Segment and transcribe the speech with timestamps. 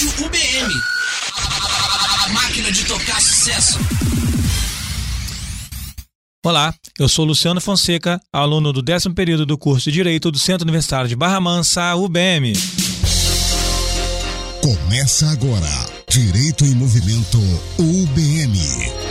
[0.00, 0.72] Rádio UBM.
[2.24, 3.78] A, máquina de tocar sucesso.
[6.42, 10.64] Olá, eu sou Luciano Fonseca, aluno do décimo período do curso de Direito do Centro
[10.64, 12.54] Universitário de Barra Mansa, UBM.
[14.62, 17.38] Começa agora, Direito em Movimento,
[17.78, 19.09] UBM.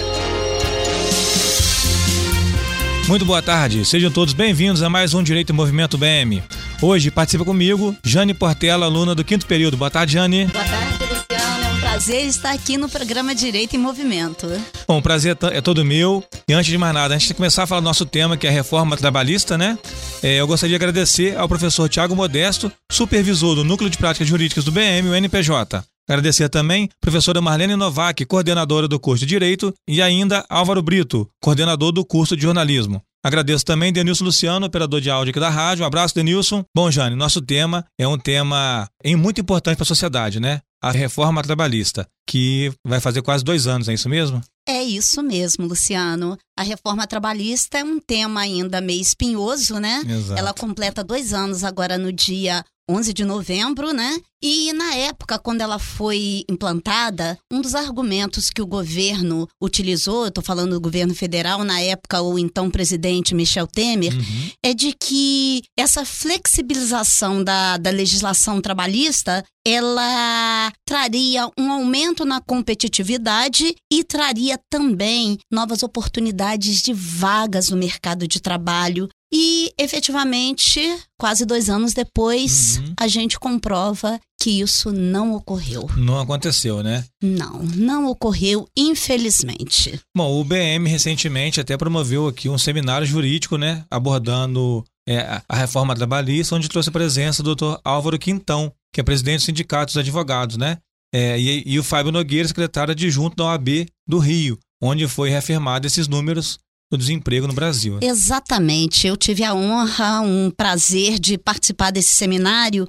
[3.09, 6.43] Muito boa tarde, sejam todos bem-vindos a mais um Direito em Movimento UBM.
[6.79, 9.75] Hoje participa comigo Jane Portela, aluna do quinto período.
[9.75, 10.45] Boa tarde, Jane.
[10.45, 11.65] Boa tarde, Luciano.
[11.65, 14.47] É um prazer estar aqui no programa Direito em Movimento.
[14.87, 16.23] Bom, o prazer é todo meu.
[16.47, 18.49] E antes de mais nada, antes de começar a falar do nosso tema, que é
[18.51, 19.75] a reforma trabalhista, né?
[20.21, 24.63] É, eu gostaria de agradecer ao professor Tiago Modesto, supervisor do Núcleo de Práticas Jurídicas
[24.63, 25.83] do BM, o NPJ.
[26.09, 31.91] Agradecer também professora Marlene Novak, coordenadora do curso de Direito, e ainda Álvaro Brito, coordenador
[31.91, 32.99] do curso de Jornalismo.
[33.23, 35.83] Agradeço também Denilson Luciano, operador de áudio aqui da rádio.
[35.83, 36.63] Um abraço, Denilson.
[36.75, 40.61] Bom, Jane, nosso tema é um tema muito importante para a sociedade, né?
[40.81, 44.41] A reforma trabalhista, que vai fazer quase dois anos, é isso mesmo?
[44.67, 46.37] É isso mesmo, Luciano.
[46.57, 50.01] A reforma trabalhista é um tema ainda meio espinhoso, né?
[50.07, 50.39] Exato.
[50.39, 54.19] Ela completa dois anos agora no dia 11 de novembro, né?
[54.41, 60.29] E na época, quando ela foi implantada, um dos argumentos que o governo utilizou, eu
[60.29, 64.49] estou falando do governo federal, na época, o então presidente Michel Temer, Uhum.
[64.63, 73.75] é de que essa flexibilização da, da legislação trabalhista ela traria um aumento na competitividade
[73.91, 79.07] e traria também novas oportunidades de vagas no mercado de trabalho.
[79.31, 80.79] E efetivamente,
[81.19, 82.93] quase dois anos depois, Uhum.
[82.99, 85.87] a gente comprova que isso não ocorreu.
[85.97, 87.05] Não aconteceu, né?
[87.21, 89.99] Não, não ocorreu, infelizmente.
[90.15, 93.85] Bom, o BM recentemente até promoveu aqui um seminário jurídico, né?
[93.91, 97.79] Abordando é, a- reforma trabalhista, onde trouxe a presença do Dr.
[97.83, 100.77] Álvaro Quintão, que é presidente do Sindicato dos Advogados, né?
[101.13, 105.87] É, e, e o Fábio Nogueira, secretário adjunto da OAB do Rio, onde foi reafirmado
[105.87, 106.59] esses números
[106.91, 107.99] do desemprego no Brasil.
[108.01, 109.05] Exatamente.
[109.05, 112.87] Eu tive a honra, um prazer de participar desse seminário.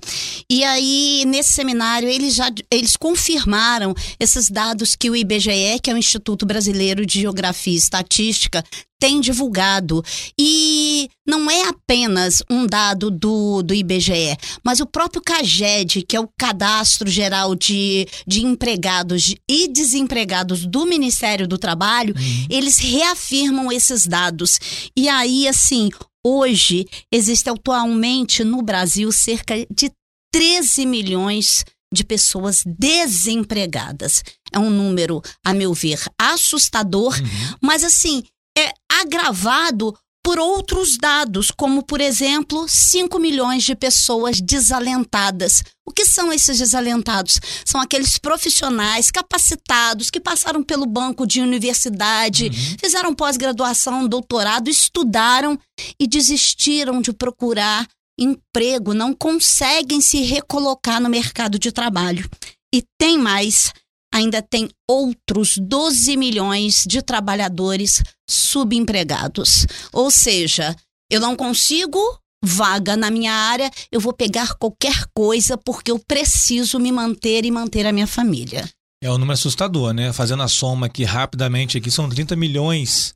[0.49, 5.95] E aí, nesse seminário, eles já eles confirmaram esses dados que o IBGE, que é
[5.95, 8.65] o Instituto Brasileiro de Geografia e Estatística,
[9.01, 10.05] tem divulgado.
[10.39, 16.21] E não é apenas um dado do, do IBGE, mas o próprio CAGED, que é
[16.21, 22.15] o Cadastro Geral de, de Empregados e Desempregados do Ministério do Trabalho,
[22.49, 24.61] eles reafirmam esses dados.
[24.97, 25.89] E aí, assim,
[26.25, 29.91] hoje existe atualmente no Brasil cerca de
[30.33, 34.23] 13 milhões de pessoas desempregadas.
[34.53, 37.15] É um número, a meu ver, assustador,
[37.61, 38.23] mas assim,
[38.61, 45.63] é agravado por outros dados, como, por exemplo, 5 milhões de pessoas desalentadas.
[45.87, 47.41] O que são esses desalentados?
[47.65, 55.59] São aqueles profissionais capacitados que passaram pelo banco de universidade, fizeram pós-graduação, doutorado, estudaram
[55.99, 57.89] e desistiram de procurar
[58.19, 62.29] emprego, não conseguem se recolocar no mercado de trabalho.
[62.73, 63.73] E tem mais,
[64.13, 69.67] ainda tem outros 12 milhões de trabalhadores subempregados.
[69.93, 70.75] Ou seja,
[71.11, 71.99] eu não consigo
[72.43, 77.51] vaga na minha área, eu vou pegar qualquer coisa porque eu preciso me manter e
[77.51, 78.69] manter a minha família.
[79.03, 80.13] É um número assustador, né?
[80.13, 83.15] Fazendo a soma aqui rapidamente, aqui são 30 milhões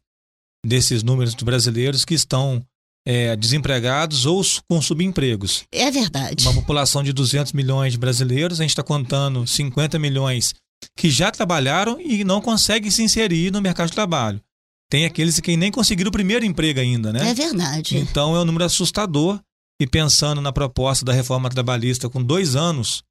[0.65, 2.63] desses números de brasileiros que estão
[3.07, 5.65] é, desempregados ou com subempregos.
[5.71, 6.47] É verdade.
[6.47, 10.55] Uma população de 200 milhões de brasileiros, a gente está contando 50 milhões
[10.97, 14.41] que já trabalharam e não conseguem se inserir no mercado de trabalho.
[14.91, 17.31] Tem aqueles que nem conseguiram o primeiro emprego ainda, né?
[17.31, 17.97] É verdade.
[17.97, 19.41] Então é um número assustador.
[19.81, 23.03] E pensando na proposta da reforma trabalhista com dois anos,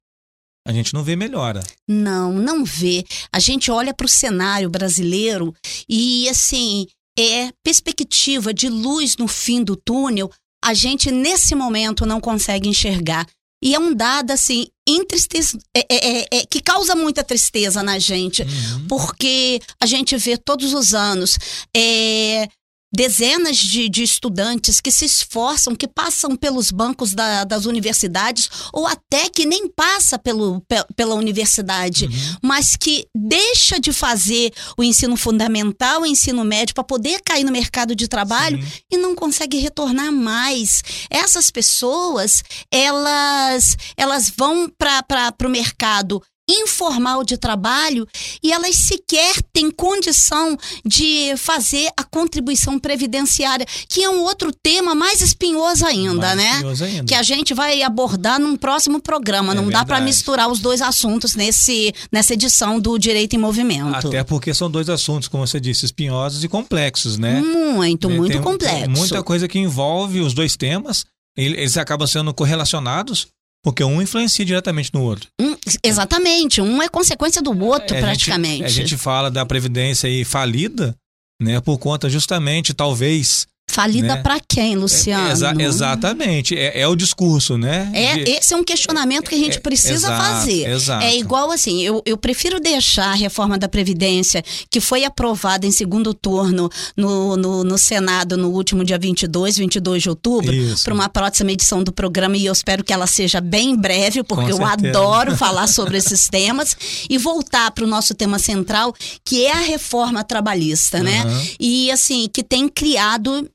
[0.66, 1.62] a gente não vê melhora.
[1.86, 3.04] Não, não vê.
[3.30, 5.54] A gente olha para o cenário brasileiro
[5.86, 6.86] e, assim,
[7.18, 10.30] é perspectiva de luz no fim do túnel,
[10.64, 13.26] a gente, nesse momento, não consegue enxergar.
[13.62, 15.58] E é um dado, assim, entristece...
[15.76, 18.86] é- é- é- é- que causa muita tristeza na gente, Uhum.
[18.88, 21.38] porque a gente vê todos os anos
[21.76, 22.48] é,
[22.94, 28.86] dezenas de, de estudantes que se esforçam, que passam pelos bancos da- das universidades, ou
[28.86, 32.08] até que nem passa pelo, pe- pela universidade,
[32.42, 37.52] mas que deixa de fazer o ensino fundamental, o ensino médio, para poder cair no
[37.52, 38.68] mercado de trabalho Sim.
[38.92, 40.82] e não consegue retornar mais.
[41.10, 48.06] Essas pessoas, elas, elas vão para o mercado informal de trabalho
[48.42, 54.94] e elas sequer têm condição de fazer a contribuição previdenciária, que é um outro tema
[54.94, 56.50] mais espinhoso ainda, Mais né?
[56.52, 57.04] espinhoso ainda.
[57.04, 59.52] Que a gente vai abordar num próximo programa.
[59.52, 60.04] É Não dá para verdade.
[60.04, 63.94] misturar os dois assuntos nesse, nessa edição do Direito em Movimento.
[64.08, 67.40] Até porque são dois assuntos, como você disse, espinhosos e complexos, né?
[67.40, 68.90] Muito, muito tem- complexo.
[68.90, 71.04] muita coisa que envolve os dois temas,
[71.36, 73.26] ele- eles acabam sendo correlacionados,
[73.64, 75.26] porque um influencia diretamente no outro.
[75.40, 78.62] Um- exatamente, um é consequência do outro, É, praticamente.
[78.62, 80.94] A gente, a gente fala da previdência aí falida,
[81.40, 83.46] né, por conta justamente, talvez.
[83.68, 84.22] Falida né?
[84.22, 85.32] pra quem, Luciano?
[85.32, 87.90] Exa- exatamente, é, é o discurso, né?
[87.92, 90.70] É, de- esse é um questionamento que a gente É, precisa exato, fazer.
[90.70, 91.04] exato.
[91.04, 95.72] É igual assim, eu, eu prefiro deixar a reforma da Previdência, que foi aprovada em
[95.72, 100.52] segundo turno no, no, no Senado no último dia 22, 22 de outubro,
[100.84, 104.52] para uma próxima edição do programa, e eu espero que ela seja bem breve, porque
[104.52, 106.76] eu adoro falar sobre esses temas,
[107.10, 108.94] e voltar para o nosso tema central,
[109.24, 111.22] que é a reforma trabalhista, né?
[111.22, 111.42] Aham.
[111.58, 113.50] E assim, que tem criado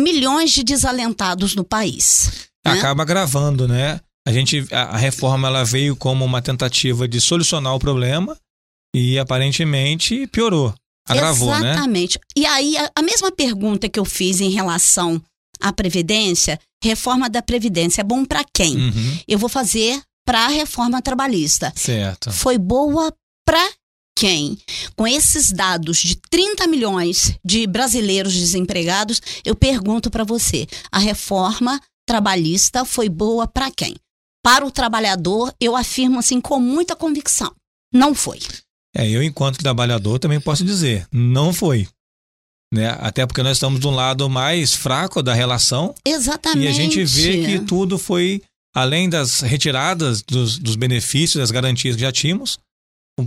[0.00, 2.48] milhões de desalentados no país.
[2.64, 2.72] né?
[2.72, 4.00] acaba gravando, né?
[4.26, 8.36] A gente a, a reforma ela veio como uma tentativa de solucionar o problema
[8.94, 10.74] e aparentemente piorou,
[11.08, 11.72] agravou, né?
[11.72, 12.18] Exatamente.
[12.36, 15.20] E aí, a, a mesma pergunta que eu fiz em relação
[15.60, 18.76] à Previdência, reforma da Previdência é bom para quem?
[18.76, 21.72] Uhum, Eu vou fazer para a reforma trabalhista.
[21.74, 22.30] certo.
[22.30, 23.12] Foi boa
[23.46, 23.66] para
[24.16, 24.58] quem?
[24.96, 31.80] Com esses dados de 30 milhões de brasileiros desempregados, eu pergunto para você: a reforma
[32.06, 33.94] trabalhista foi boa para quem?
[34.42, 37.54] Para o trabalhador, eu afirmo assim com muita convicção.
[37.92, 38.38] Não foi.
[38.96, 41.86] É, eu enquanto trabalhador também posso dizer, não foi.
[42.72, 42.88] Né?
[43.00, 46.64] Até porque nós estamos do lado mais fraco da relação Exatamente.
[46.64, 48.42] e a gente vê que tudo foi,
[48.74, 52.58] além das retiradas dos, dos benefícios, das garantias que já tínhamos,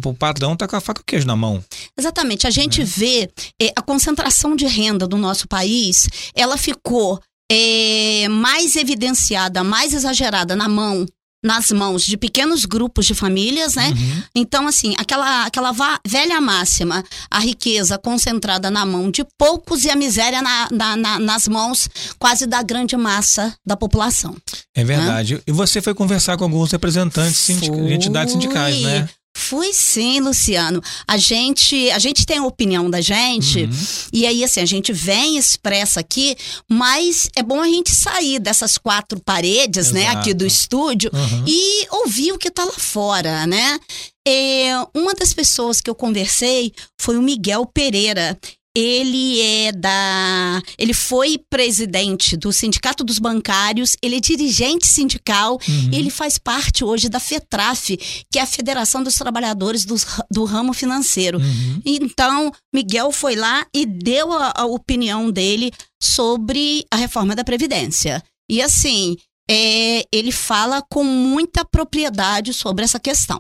[0.04, 1.64] o, padrão tá com a faca e o queijo na mão.
[1.98, 2.46] Exatamente.
[2.48, 3.30] A gente vê
[3.62, 7.20] eh, a concentração de renda do nosso país, ela ficou
[7.52, 11.06] eh, mais evidenciada, mais exagerada na mão,
[11.46, 13.90] nas mãos de pequenos grupos de famílias, né?
[13.90, 14.24] Uhum.
[14.34, 15.76] Então, assim, aquela, aquela
[16.08, 21.20] velha máxima, a riqueza concentrada na mão de poucos e a miséria na- na- na-
[21.20, 24.38] nas mãos quase da grande massa da população.
[24.74, 25.42] É verdade.
[25.46, 29.10] E você foi conversar com alguns representantes sindic- de entidades sindicais, né?
[29.50, 30.82] Fui sim, Luciano.
[31.08, 33.70] A gente, a gente tem a opinião da gente, Uhum.
[34.14, 36.36] e aí assim, a gente vem expressa aqui,
[36.70, 40.18] mas é bom a gente sair dessas quatro paredes, né, Exato.
[40.20, 41.44] aqui do estúdio Uhum.
[41.48, 43.80] e ouvir o que tá lá fora, né?
[44.26, 48.38] É, uma das pessoas que eu conversei foi o Miguel Pereira.
[48.76, 50.62] Ele é da.
[50.80, 55.90] Ele foi presidente do Sindicato dos Bancários, ele é dirigente sindical Uhum.
[55.92, 57.98] e ele faz parte hoje da FETRAF,
[58.32, 61.38] que é a Federação dos Trabalhadores ra- do, Ramo Financeiro.
[61.40, 61.82] Uhum.
[61.86, 65.72] Então, Miguel foi lá e deu a, a opinião dele
[66.02, 68.24] sobre a reforma da Previdência.
[68.50, 69.16] E assim,
[69.50, 73.40] é, ele fala com muita propriedade sobre essa questão.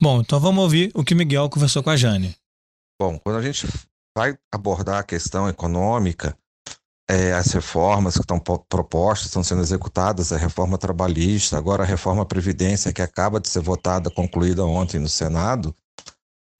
[0.00, 2.34] Bom, então vamos ouvir o que Miguel conversou com a Jane.
[3.00, 3.66] Bom, quando a gente
[4.16, 6.36] vai abordar a questão econômica,
[7.08, 11.86] é, as reformas que estão po- propostas, estão sendo executadas, a reforma trabalhista, agora a
[11.86, 15.74] reforma Previdência, que acaba de ser votada, concluída ontem no Senado,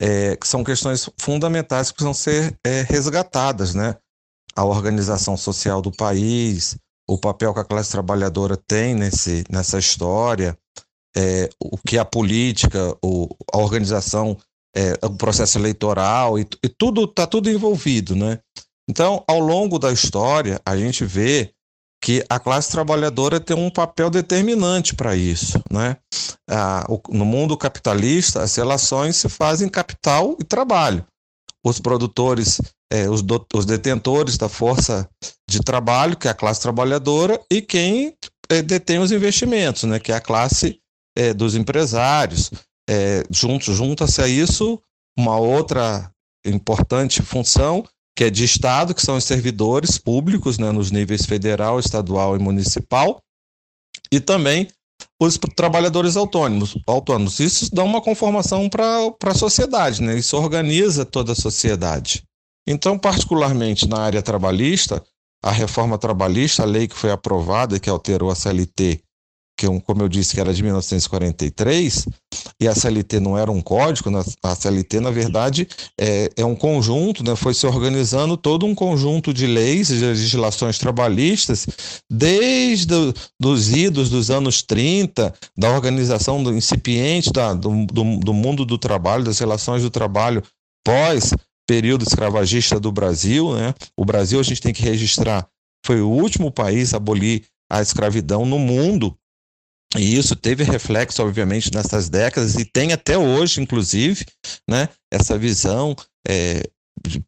[0.01, 3.97] é, que são questões fundamentais que precisam ser é, resgatadas, né?
[4.55, 6.77] A organização social do país,
[7.09, 10.59] o papel que a classe trabalhadora tem nesse, nessa história,
[11.17, 14.37] é, o que a política, o, a organização
[14.77, 18.39] é, o processo eleitoral e, e tudo está tudo envolvido, né?
[18.89, 21.53] Então, ao longo da história, a gente vê
[22.03, 25.97] que a classe trabalhadora tem um papel determinante para isso, né?
[26.51, 31.07] Ah, o- no mundo capitalista, as relações se fazem capital e trabalho.
[31.65, 32.61] Os produtores,
[32.93, 35.09] eh, os, do- os detentores da força
[35.49, 38.15] de trabalho, que é a classe trabalhadora, e quem
[38.51, 39.99] eh, detém os investimentos, né?
[39.99, 40.79] Que é a classe
[41.17, 42.51] eh, dos empresários,
[42.89, 44.81] é, junto, junta-se a isso
[45.19, 46.11] uma outra
[46.45, 47.85] importante função,
[48.17, 52.39] que é de Estado, que são os servidores públicos, né, nos níveis federal, estadual e
[52.39, 53.21] municipal,
[54.13, 54.69] e também
[55.21, 56.77] os trabalhadores autônomos.
[56.87, 57.41] autônomos.
[57.41, 60.17] Isso dá uma conformação para a sociedade, né?
[60.19, 62.23] isso organiza toda a sociedade.
[62.67, 65.05] Então, particularmente na área trabalhista,
[65.43, 69.04] a reforma trabalhista, a lei que foi aprovada que alterou a CLT
[69.57, 72.07] que como eu disse, que era de 1943,
[72.61, 74.23] e a CLT não era um código, né?
[74.43, 75.69] a CLT, na verdade,
[75.99, 77.37] é, é um conjunto, né?
[77.37, 81.67] foi se organizando todo um conjunto de leis e legislações trabalhistas,
[82.11, 82.95] desde
[83.43, 88.77] os idos dos anos 30, da organização do incipiente da, do, do, do mundo do
[88.77, 90.43] trabalho, das relações do trabalho
[90.85, 91.33] pós
[91.67, 93.55] período escravagista do Brasil.
[93.55, 93.75] Né?
[93.97, 95.47] O Brasil, a gente tem que registrar,
[95.85, 99.17] foi o último país a abolir a escravidão no mundo.
[99.97, 104.25] E isso teve reflexo, obviamente, nessas décadas e tem até hoje, inclusive,
[104.69, 105.95] né, essa visão
[106.27, 106.63] é,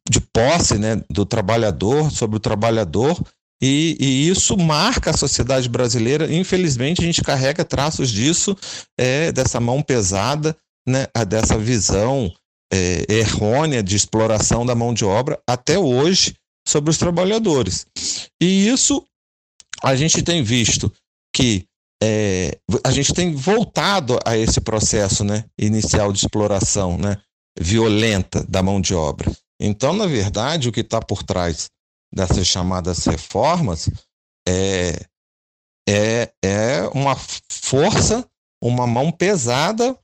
[0.09, 3.21] de, posse né, do trabalhador sobre o trabalhador.
[3.63, 6.33] E, e, isso marca a sociedade brasileira.
[6.33, 8.57] Infelizmente, a gente carrega traços disso,
[8.99, 10.57] é, dessa mão pesada,
[10.87, 12.33] né, dessa visão
[12.73, 16.35] é, errônea de exploração da mão de obra até hoje
[16.67, 17.87] sobre os trabalhadores.
[18.41, 19.05] E isso
[19.83, 20.93] a gente tem visto
[21.35, 21.67] que
[22.03, 27.17] é, a gente tem voltado a esse processo né, inicial de exploração né,
[27.59, 29.31] violenta da mão de obra.
[29.61, 31.71] Então, na verdade, o que está por trás
[32.13, 33.89] dessas chamadas reformas
[34.47, 35.01] é,
[35.89, 38.29] é, é uma força,
[38.63, 39.99] uma mão pesada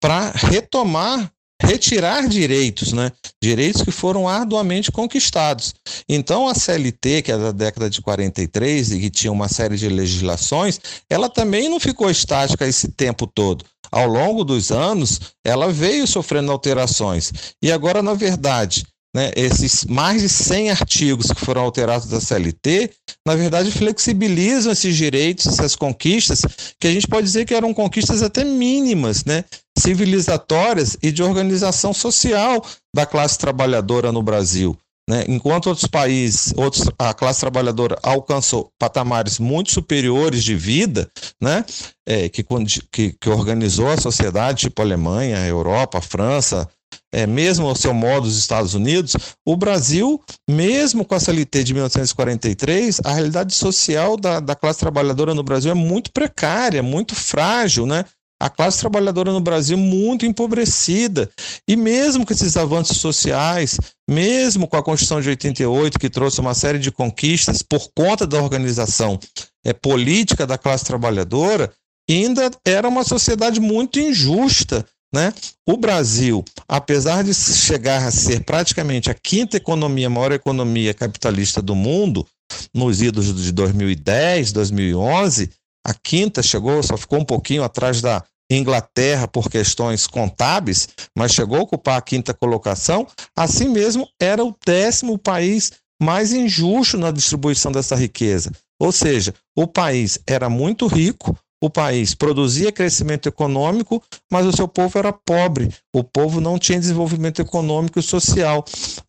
[0.00, 1.32] para retomar
[1.62, 3.10] retirar direitos, né?
[3.42, 5.74] Direitos que foram arduamente conquistados.
[6.08, 9.88] Então a CLT, que é da década de 43 e que tinha uma série de
[9.88, 13.64] legislações, ela também não ficou estática esse tempo todo.
[13.90, 17.32] Ao longo dos anos, ela veio sofrendo alterações.
[17.62, 18.84] E agora, na verdade,
[19.16, 22.90] né, esses mais de 100 artigos que foram alterados da CLT,
[23.26, 26.42] na verdade, flexibilizam esses direitos, essas conquistas,
[26.78, 29.46] que a gente pode dizer que eram conquistas até mínimas, né,
[29.78, 32.62] civilizatórias e de organização social
[32.94, 34.76] da classe trabalhadora no Brasil.
[35.08, 35.24] Né?
[35.28, 41.08] Enquanto outros países, outros, a classe trabalhadora alcançou patamares muito superiores de vida,
[41.40, 41.64] né?
[42.04, 42.44] É, que,
[42.92, 46.68] que, que organizou a sociedade, tipo a Alemanha, a Europa, a França,
[47.12, 51.74] é, mesmo ao seu modo os Estados Unidos, o Brasil, mesmo com a CLT de
[51.74, 57.86] 1943, a realidade social da, da classe trabalhadora no Brasil é muito precária, muito frágil,
[57.86, 58.04] né?
[58.38, 61.30] A classe trabalhadora no Brasil muito empobrecida.
[61.66, 66.52] E mesmo com esses avanços sociais, mesmo com a Constituição de 88, que trouxe uma
[66.52, 69.18] série de conquistas por conta da organização
[69.64, 71.72] é, política da classe trabalhadora,
[72.10, 75.32] ainda era uma sociedade muito injusta, né?
[75.66, 81.74] O Brasil, apesar de chegar a ser praticamente a quinta economia, maior economia capitalista do
[81.74, 82.26] mundo,
[82.74, 85.50] nos idos de 2010, 2011,
[85.86, 91.58] a quinta chegou, só ficou um pouquinho atrás da Inglaterra por questões contábeis, mas chegou
[91.58, 93.06] a ocupar a quinta colocação.
[93.36, 98.52] Assim mesmo, era o décimo país mais injusto na distribuição dessa riqueza.
[98.80, 104.68] Ou seja, o país era muito rico, o país produzia crescimento econômico, mas o seu
[104.68, 105.72] povo era pobre.
[105.94, 108.64] O povo não tinha desenvolvimento econômico e social.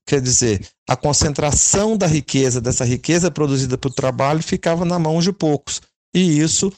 [0.06, 5.34] Quer dizer, a concentração da riqueza, dessa riqueza produzida pelo trabalho, ficava na mão de
[5.34, 5.82] poucos.
[6.16, 6.72] E isso,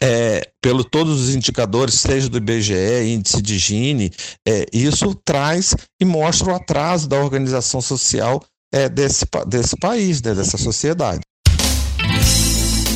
[0.00, 4.10] é, pelo todos os indicadores, seja do IBGE, índice de Gini,
[4.48, 10.34] é, isso traz e mostra o atraso da organização social é, desse, desse país, né,
[10.34, 11.20] dessa sociedade.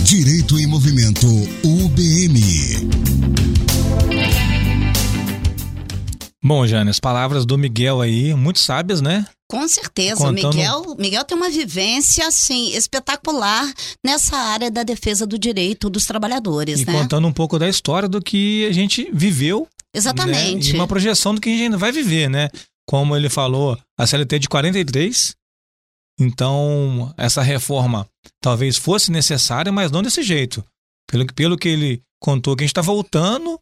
[0.06, 1.26] Direito em Movimento
[1.64, 2.40] UBM.
[6.40, 9.26] Bom, Jane, as palavras do Miguel aí, muito sábias, né?
[9.50, 10.54] Com certeza, Contando...
[10.54, 13.68] Miguel, Miguel tem uma vivência assim espetacular
[14.04, 16.92] nessa área da defesa do direito dos trabalhadores, e né?
[16.92, 19.66] contando um pouco da história do que a gente viveu.
[19.92, 20.68] Exatamente.
[20.68, 20.76] Né?
[20.76, 22.48] E uma projeção do que a gente ainda vai viver, né?
[22.88, 25.34] Como ele falou, a CLT de 43,
[26.18, 28.08] então, essa reforma
[28.40, 30.64] talvez fosse necessária, mas não desse jeito.
[31.08, 33.60] Pelo, pelo que ele contou, que a gente está voltando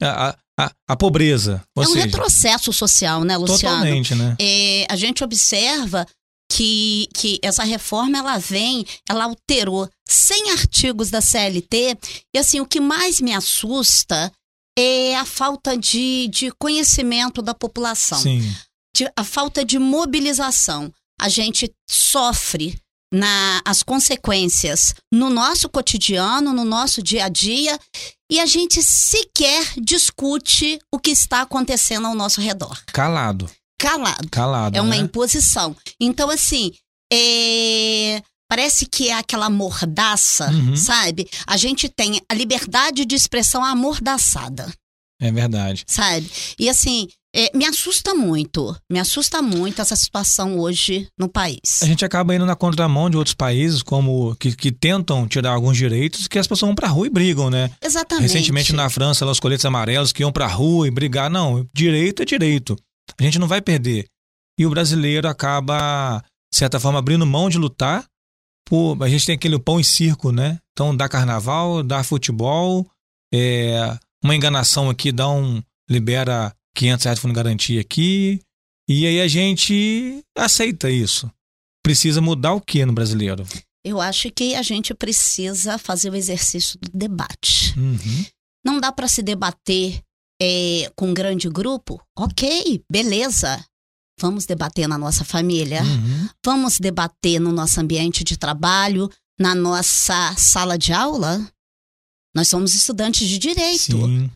[0.00, 1.62] à, à, à, pobreza.
[1.76, 3.78] é um seja, retrocesso social, né, Luciano?
[3.78, 4.36] Totalmente, né?
[4.40, 6.06] É, a gente observa
[6.50, 11.98] que, que essa reforma ela vem, ela alterou 100 artigos da CLT,
[12.34, 14.32] e assim, o que mais me assusta
[14.78, 18.18] é a falta de, de conhecimento da população.
[18.18, 18.54] Sim.
[18.94, 22.78] De, a falta de mobilização a gente sofre
[23.12, 27.78] na, as consequências no nosso cotidiano, no nosso dia a dia,
[28.30, 32.82] e a gente sequer discute o que está acontecendo ao nosso redor.
[32.86, 33.48] Calado.
[33.78, 34.28] Calado.
[34.30, 34.76] Calado.
[34.76, 35.02] É uma né?
[35.02, 35.76] imposição.
[36.00, 36.72] Então, assim,
[37.12, 38.22] é...
[38.48, 40.76] parece que é aquela mordaça, Uhum.
[40.76, 41.28] sabe?
[41.46, 44.72] A gente tem a liberdade de expressão amordaçada,
[45.20, 45.84] É verdade.
[45.86, 46.30] sabe?
[46.58, 51.82] E assim, É, me assusta muito, me assusta muito essa situação hoje no país.
[51.82, 55.76] A gente acaba indo na contramão de outros países como que, que tentam tirar alguns
[55.76, 57.70] direitos que as pessoas vão pra rua e brigam, né?
[57.82, 58.22] Exatamente.
[58.22, 61.28] Recentemente na França, lá, os coletes amarelos que iam pra rua e brigar.
[61.28, 62.74] Não, direito é direito.
[63.20, 64.06] A gente não vai perder.
[64.58, 68.06] E o brasileiro acaba, de certa forma, abrindo mão de lutar.
[68.64, 70.58] Por, a gente tem aquele pão e circo, né?
[70.72, 72.90] Então dá carnaval, dá futebol,
[73.32, 75.62] é, uma enganação aqui dá um.
[75.88, 78.40] libera 500 reais de fundo de garantia aqui.
[78.88, 81.30] E aí a gente aceita isso.
[81.82, 83.44] Precisa mudar o que no brasileiro?
[83.84, 87.78] Eu acho que a gente precisa fazer o exercício do debate.
[87.78, 88.26] Uhum.
[88.64, 90.00] Não dá para se debater
[90.40, 92.00] é, com um grande grupo?
[92.18, 93.64] Ok, beleza.
[94.20, 95.82] Vamos debater na nossa família.
[95.82, 96.28] Uhum.
[96.44, 101.46] Vamos debater no nosso ambiente de trabalho, na nossa sala de aula.
[102.34, 103.78] Nós somos estudantes de direito.
[103.78, 104.30] Sim.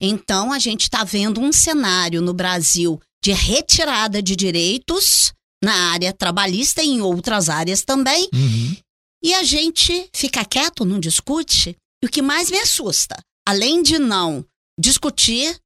[0.00, 5.32] Então, a gente está vendo um cenário no Brasil de retirada de direitos
[5.62, 8.28] na área trabalhista e em outras áreas também.
[8.34, 8.76] Uhum.
[9.22, 11.74] E a gente fica quieto, não discute.
[12.02, 13.16] E o que mais me assusta,
[13.48, 14.44] além de não
[14.78, 15.58] discutir,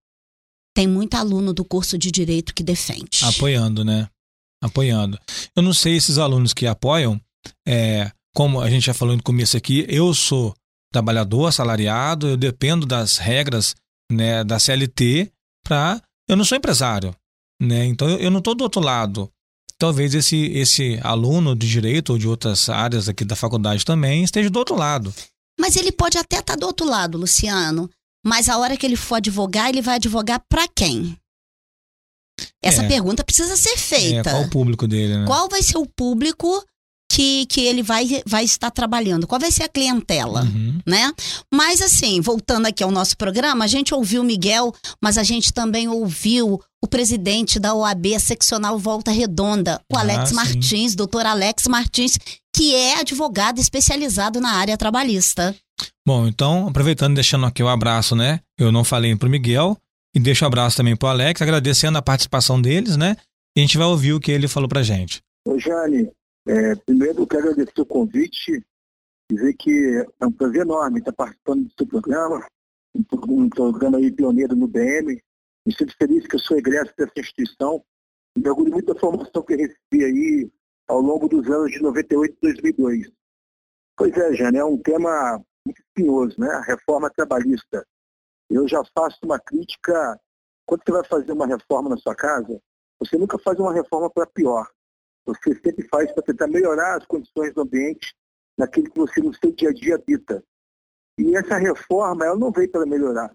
[0.76, 3.24] tem muito aluno do curso de direito que defende.
[3.24, 4.08] Apoiando, né?
[4.62, 5.18] Apoiando.
[5.56, 7.20] Eu não sei esses alunos que apoiam,
[7.66, 10.54] é, como a gente já falou no começo aqui, eu sou
[10.92, 13.74] trabalhador assalariado, eu dependo das regras
[14.10, 15.30] né, da CLT
[15.64, 16.00] para.
[16.28, 17.14] Eu não sou empresário,
[17.60, 17.84] né?
[17.86, 19.30] Então eu, não estou do outro lado.
[19.78, 24.50] Talvez esse, esse aluno de direito ou de outras áreas aqui da faculdade também esteja
[24.50, 25.14] do outro lado.
[25.58, 27.88] Mas ele pode até estar do outro lado, Luciano.
[28.26, 31.16] Mas a hora que ele for advogar, ele vai advogar para quem?
[32.62, 32.88] Essa É.
[32.88, 34.30] pergunta precisa ser É, feita.
[34.30, 35.26] qual o público dele, né?
[35.26, 36.64] Qual vai ser o público
[37.10, 39.26] que, que ele vai, vai estar trabalhando?
[39.26, 40.42] Qual vai ser a clientela?
[40.42, 40.78] Uhum.
[40.86, 41.10] né?
[41.52, 44.72] Mas assim, voltando aqui ao nosso programa, a gente ouviu o Miguel,
[45.02, 50.28] mas a gente também ouviu o presidente da OAB seccional Volta Redonda, o Ah, Alex
[50.28, 50.34] sim.
[50.34, 52.18] Martins, doutor Alex Martins,
[52.54, 55.54] que é advogado especializado na área trabalhista.
[56.06, 58.40] Bom, então, aproveitando e deixando aqui o abraço, né?
[58.58, 59.76] Eu não falei pro Miguel
[60.14, 63.16] e deixo o abraço também pro Alex, agradecendo a participação deles, né?
[63.56, 65.20] E a gente vai ouvir o que ele falou pra gente.
[65.46, 66.08] Ô, Jane,
[66.46, 68.64] é, primeiro eu quero agradecer o convite,
[69.30, 72.46] dizer que é um prazer enorme estar participando do seu programa,
[72.94, 75.22] um, pro- programa aí pioneiro no BM.
[75.66, 77.84] Me sinto feliz que eu sou egresso dessa instituição
[78.36, 80.52] me orgulho muito da formação que eu recebi aí
[80.86, 83.10] ao longo dos anos de 98 e 2002.
[83.96, 86.48] Pois é, Jane, é um tema muito espinhoso, né?
[86.50, 87.84] A reforma trabalhista.
[88.48, 90.18] Eu já faço uma crítica.
[90.66, 92.60] Quando você vai fazer uma reforma na sua casa,
[93.00, 94.68] você nunca faz uma reforma para pior.
[95.28, 98.16] Você sempre faz para tentar melhorar as condições do ambiente
[98.56, 100.42] naquilo que você no seu dia a dia habita.
[101.18, 103.30] E essa reforma, ela não veio para melhorar,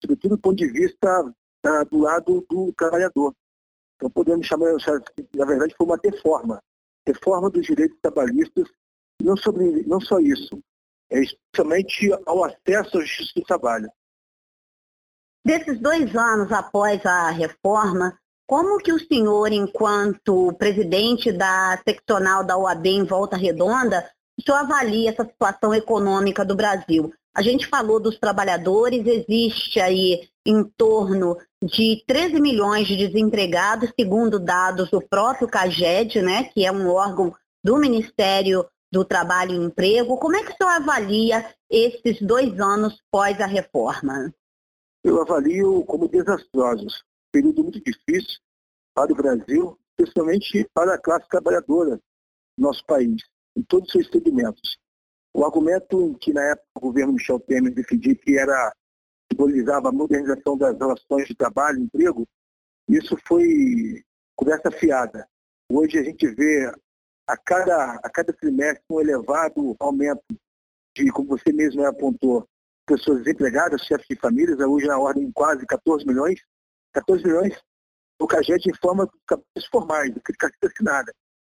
[0.00, 3.34] sobretudo do ponto de vista ah, do lado do trabalhador.
[3.96, 4.72] Então podemos chamar,
[5.34, 6.62] na verdade, foi uma reforma.
[7.06, 8.66] Reforma dos direitos trabalhistas,
[9.22, 10.58] não, sobre, não só isso,
[11.10, 13.90] é especialmente ao acesso à justiça do trabalho.
[15.44, 22.56] Desses dois anos após a reforma, como que o senhor, enquanto presidente da seccional da
[22.56, 27.12] OAB em Volta Redonda, o senhor avalia essa situação econômica do Brasil?
[27.34, 34.38] A gente falou dos trabalhadores, existe aí em torno de 13 milhões de desempregados, segundo
[34.38, 40.16] dados do próprio CAGED, né, que é um órgão do Ministério do Trabalho e Emprego.
[40.16, 44.32] Como é que o senhor avalia esses dois anos pós a reforma?
[45.06, 47.04] eu avalio como desastrosos.
[47.36, 48.40] Período muito difícil
[48.94, 52.02] para o Brasil, especialmente para a classe trabalhadora do
[52.56, 53.22] nosso país,
[53.54, 54.78] em todos os seus segmentos.
[55.34, 58.72] O argumento em que, na época, o governo Michel Temer defendia que era
[59.30, 62.26] simbolizava a modernização das relações de trabalho emprego,
[62.88, 64.02] isso foi
[64.34, 65.28] conversa fiada.
[65.70, 66.72] Hoje a gente vê
[67.28, 70.24] a cada, a cada trimestre um elevado aumento
[70.96, 72.48] de, como você mesmo apontou,
[72.86, 76.40] pessoas desempregadas, chefes de famílias, hoje na ordem de quase 14 milhões.
[76.92, 77.60] 14 milhões,
[78.20, 81.12] o CAGED informa trabalhos formais, que carteira assinada.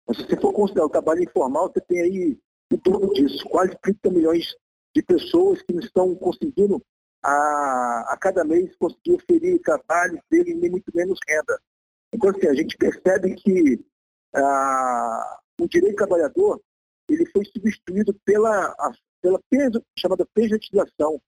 [0.08, 2.40] Mas se você for considerar o trabalho informal, você tem aí
[2.72, 4.56] em torno disso, quase 30 milhões
[4.96, 6.82] de pessoas que não estão conseguindo
[7.24, 11.60] a, a cada mês conseguir oferir trabalho, terem nem muito menos renda.
[12.14, 13.80] Então, assim, a gente percebe que
[15.60, 16.62] o direito trabalhador
[17.10, 18.76] ele foi substituído pela,
[19.22, 21.22] pela peso, chamada pejotização.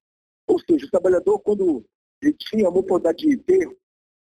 [0.46, 1.84] Ou seja, o trabalhador, quando
[2.22, 3.68] ele tinha uma oportunidade de ter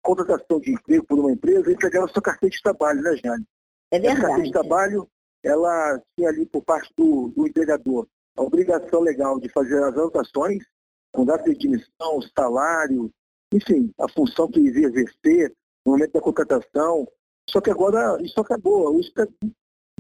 [0.03, 3.47] contratação de emprego por uma empresa, ele pegava sua carteira de trabalho, né, Jane?
[3.91, 4.43] É Essa carteira verdade.
[4.45, 5.09] de trabalho,
[5.43, 10.65] ela tinha ali por parte do, do empregador a obrigação legal de fazer as anotações,
[11.13, 13.11] com data de admissão, salário,
[13.53, 17.07] enfim, a função que ele ia exercer, no momento da contratação.
[17.49, 18.99] Só que agora isso acabou.
[18.99, 19.13] Isso,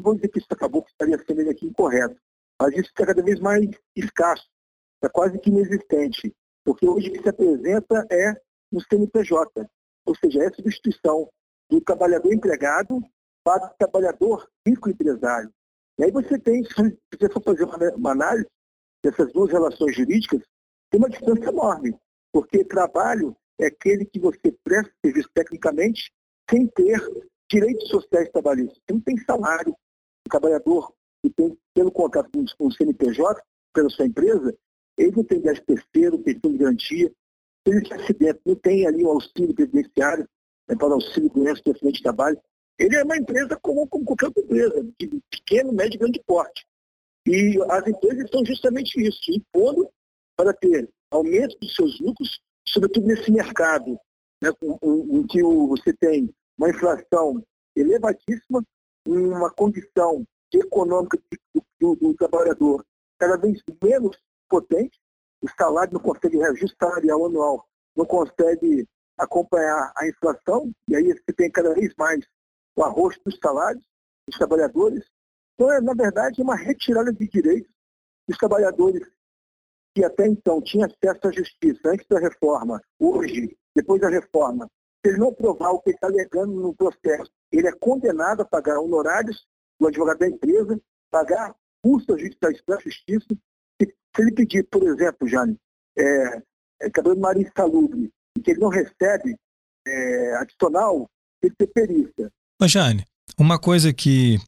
[0.00, 2.16] vou dizer que isso acabou, que estaria sendo aqui incorreto.
[2.60, 4.48] Mas isso está cada vez mais escasso,
[4.94, 6.34] está quase que inexistente.
[6.64, 8.34] Porque hoje o que se apresenta é
[8.70, 9.68] no CNPJ,
[10.06, 11.28] ou seja, é a substituição
[11.70, 13.00] do trabalhador empregado
[13.44, 15.52] para o trabalhador microempresário.
[15.98, 17.64] E aí você tem, se você for fazer
[17.96, 18.48] uma, análise
[19.02, 20.42] dessas duas relações jurídicas,
[20.90, 21.96] tem uma distância enorme,
[22.32, 26.12] porque trabalho é aquele que você presta serviço tecnicamente
[26.48, 27.00] sem ter
[27.50, 28.78] direitos sociais trabalhistas.
[28.78, 29.72] Você não tem salário.
[29.72, 33.42] O trabalhador que tem, pelo contrato com o CNPJ,
[33.74, 34.56] pela sua empresa,
[34.96, 37.12] ele não tem 10 terceiro, pensão de garantia.
[37.66, 40.28] Ele se acidente, não tem ali o auxílio previdenciário
[40.68, 42.40] né, para auxílio doença do acidente de trabalho.
[42.78, 46.66] Ele é uma empresa comum como qualquer outra empresa, de pequeno, médio e grande porte.
[47.26, 49.88] E as empresas estão justamente isso, impondo
[50.36, 53.98] para ter aumento dos seus lucros, sobretudo nesse mercado,
[54.42, 54.50] né,
[54.82, 57.44] em, que você tem uma inflação
[57.76, 58.64] elevadíssima,
[59.06, 61.18] uma condição econômica
[61.54, 62.84] do, do, do trabalhador
[63.18, 64.16] cada vez menos
[64.48, 64.98] potente,
[65.42, 71.32] o salário não consegue reajustar salarial anual, não consegue acompanhar a inflação, e aí você
[71.32, 72.24] tem cada vez mais
[72.76, 73.84] o arroz dos salários
[74.26, 75.04] dos trabalhadores.
[75.54, 77.70] Então, é, na verdade, uma retirada de direitos
[78.26, 79.06] dos trabalhadores
[79.94, 84.66] que até então tinham acesso à justiça antes da reforma, hoje, depois da reforma,
[85.04, 88.78] se ele não provar o que está alegando no processo, ele é condenado a pagar
[88.78, 89.46] honorários
[89.78, 93.26] do advogado da empresa, pagar custos judiciais para a justiça.
[94.14, 95.56] Se, ele pedir, por exemplo, Jane,
[95.98, 96.42] é,
[96.82, 98.10] é, cabelo marinho salubre,
[98.42, 99.36] que ele não recebe
[99.86, 101.08] é, adicional,
[101.40, 102.30] tem que ter perícia.
[102.60, 103.04] Ô Jane,
[103.38, 104.38] uma coisa que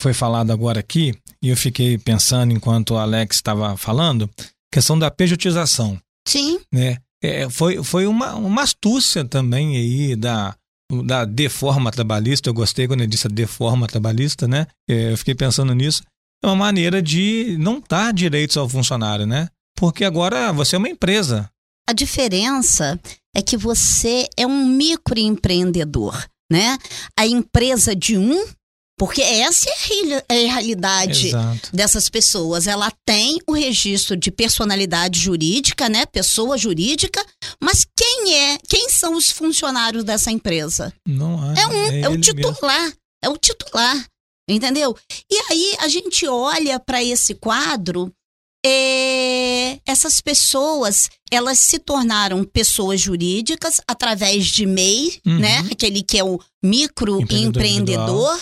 [0.00, 4.28] foi falada agora aqui, e eu fiquei pensando enquanto o Alex estava falando,
[4.72, 6.00] questão da pejotização.
[6.26, 6.60] Sim.
[6.72, 6.98] Né?
[7.22, 10.56] É, foi foi uma, uma astúcia também aí da,
[11.04, 14.66] da deforma trabalhista, eu gostei quando ele disse a deforma trabalhista, né?
[14.88, 16.02] É, eu fiquei pensando nisso.
[16.42, 19.48] É uma maneira de não dar direitos ao funcionário, né?
[19.76, 21.48] Porque agora você é uma empresa.
[21.88, 23.00] A diferença
[23.34, 26.76] é que você é um microempreendedor né?
[27.18, 28.46] A empresa de um,
[28.98, 29.70] porque essa
[30.28, 31.70] é a realidade Exato.
[31.72, 32.66] dessas pessoas.
[32.66, 36.04] Ela tem o registro de personalidade jurídica, né?
[36.04, 37.24] Pessoa jurídica,
[37.60, 38.58] mas quem é?
[38.68, 40.92] Quem são os funcionários dessa empresa?
[41.08, 41.62] Não é.
[41.62, 42.82] É um, é, é o titular.
[42.82, 42.96] Mesmo.
[43.24, 44.06] É o titular.
[44.48, 44.96] Entendeu?
[45.30, 48.12] E aí a gente olha para esse quadro
[48.64, 55.38] é, essas pessoas elas se tornaram pessoas jurídicas através de MEI, uhum.
[55.38, 55.58] né?
[55.70, 58.38] Aquele que é o microempreendedor.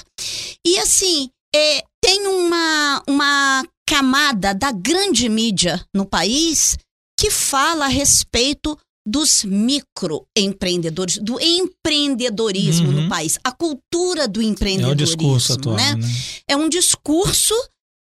[0.66, 6.76] E assim, é, tem uma, uma camada da grande mídia no país
[7.18, 13.02] que fala a respeito dos microempreendedores, do empreendedorismo uhum.
[13.02, 14.90] no país, a cultura do empreendedorismo.
[14.90, 15.94] É o discurso atual, né?
[15.94, 16.08] né?
[16.48, 17.54] É um discurso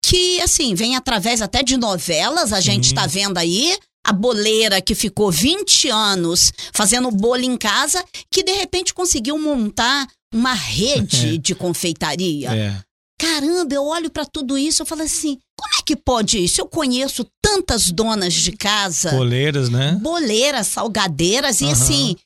[0.05, 2.63] que, assim, vem através até de novelas, a Sim.
[2.63, 3.77] gente está vendo aí.
[4.07, 10.07] A boleira que ficou 20 anos fazendo bolo em casa, que de repente conseguiu montar
[10.33, 11.39] uma rede é.
[11.39, 12.55] de confeitaria.
[12.55, 12.81] É.
[13.19, 16.61] Caramba, eu olho para tudo isso, eu falo assim: como é que pode isso?
[16.61, 19.11] Eu conheço tantas donas de casa.
[19.11, 19.99] Boleiras, né?
[20.03, 21.69] Boleiras, salgadeiras, uhum.
[21.69, 22.17] e assim,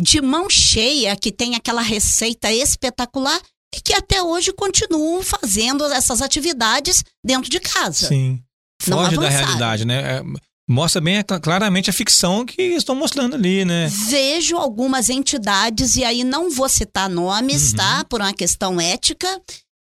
[0.00, 3.40] de mão cheia, que tem aquela receita espetacular
[3.74, 8.08] e que até hoje continuam fazendo essas atividades dentro de casa.
[8.08, 8.42] Sim.
[8.82, 10.18] Foge da realidade, né?
[10.18, 10.22] É,
[10.68, 13.88] mostra bem claramente a ficção que estão mostrando ali, né?
[14.08, 17.76] Vejo algumas entidades, e aí não vou citar nomes, uhum.
[17.76, 18.04] tá?
[18.04, 19.28] Por uma questão ética,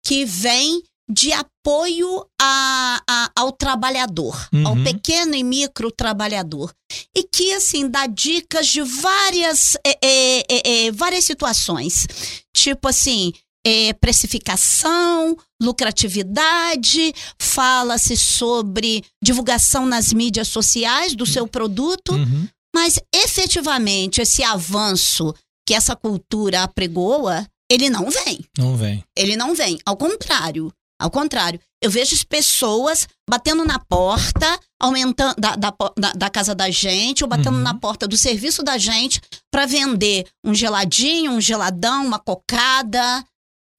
[0.05, 4.67] que vem de apoio a, a, ao trabalhador, uhum.
[4.67, 6.73] ao pequeno e micro trabalhador.
[7.15, 12.07] E que, assim, dá dicas de várias, é, é, é, várias situações.
[12.55, 13.33] Tipo assim,
[13.67, 22.49] é, precificação, lucratividade, fala-se sobre divulgação nas mídias sociais do seu produto, uhum.
[22.75, 25.35] mas efetivamente esse avanço
[25.67, 28.45] que essa cultura apregoa, ele não vem.
[28.59, 29.03] Não vem.
[29.17, 29.79] Ele não vem.
[29.87, 30.71] Ao contrário.
[31.01, 35.75] Ao contrário, eu vejo pessoas batendo na porta, aumentando da, da,
[36.15, 37.63] da, casa da gente, ou batendo uhum.
[37.63, 43.25] na porta do serviço da gente para vender um geladinho, um geladão, uma cocada.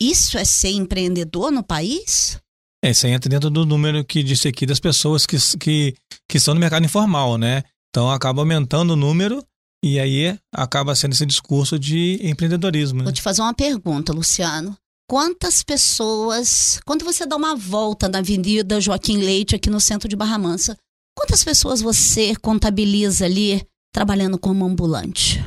[0.01, 2.38] Isso é ser empreendedor no país?
[2.84, 5.95] É, isso aí entra dentro do número que disse aqui das pessoas que, que,
[6.27, 7.63] que estão no mercado informal, né?
[7.89, 9.41] Então acaba aumentando o número
[9.84, 13.00] e aí acaba sendo esse discurso de empreendedorismo.
[13.00, 13.04] Né?
[13.04, 14.78] Vou te fazer uma pergunta, Luciano.
[15.10, 20.15] Quantas pessoas, quando você dá uma volta na Avenida Joaquim Leite aqui no centro de
[20.15, 20.78] Barra Mansa,
[21.17, 23.62] quantas pessoas você contabiliza ali
[23.93, 25.43] trabalhando como ambulante?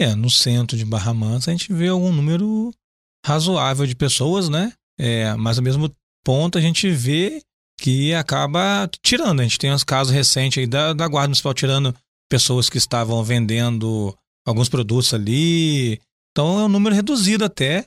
[0.00, 2.72] É, no centro de Barra Mansa a gente vê algum número
[3.24, 4.72] razoável de pessoas, né?
[4.98, 5.94] É, mas ao mesmo
[6.24, 7.42] ponto a gente vê
[7.78, 9.40] que acaba tirando.
[9.40, 11.94] A gente tem uns casos recentes aí da, da Guarda Municipal tirando
[12.28, 16.00] pessoas que estavam vendendo alguns produtos ali.
[16.32, 17.86] Então é um número reduzido até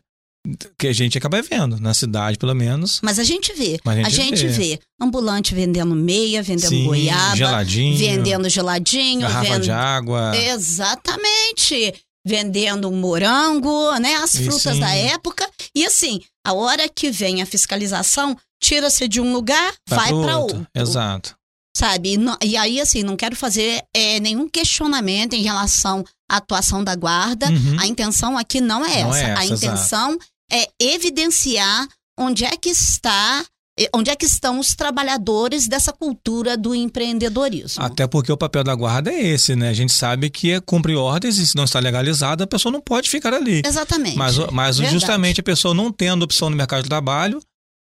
[0.80, 3.02] que a gente acaba vendo, na cidade pelo menos.
[3.04, 3.80] Mas a gente vê.
[3.84, 9.64] Mas A gente vê ambulante vendendo meia, vendendo Sim, goiaba, geladinho, vendendo geladinho, garrafa vend-
[9.64, 10.32] de água.
[10.38, 11.94] Exatamente.
[12.26, 14.16] Vendendo morango, né?
[14.16, 14.80] As frutas sim.
[14.82, 15.50] da época.
[15.74, 20.38] E assim, a hora que vem a fiscalização, tira-se de um lugar, vai pro para
[20.38, 20.68] outro.
[20.76, 21.37] Exato.
[21.78, 22.14] Sabe?
[22.14, 26.84] E, não- e aí, assim, não quero fazer é, nenhum questionamento em relação à atuação
[26.84, 27.46] da guarda.
[27.52, 27.80] Uhum.
[27.80, 29.20] A intenção aqui não é Não essa.
[29.28, 30.18] é a essa, intenção
[30.52, 31.88] é evidenciar
[32.20, 33.46] onde é que está.
[33.94, 37.84] Onde é que estão os trabalhadores dessa cultura do empreendedorismo?
[37.84, 39.70] Até porque o papel da guarda é esse, né?
[39.70, 42.82] A gente sabe que é cumprir ordens e se não está legalizado, a pessoa não
[42.82, 43.62] pode ficar ali.
[43.64, 44.18] Exatamente.
[44.18, 44.94] Mas, mas Verdade.
[45.00, 47.40] justamente a pessoa não tendo opção no mercado de trabalho,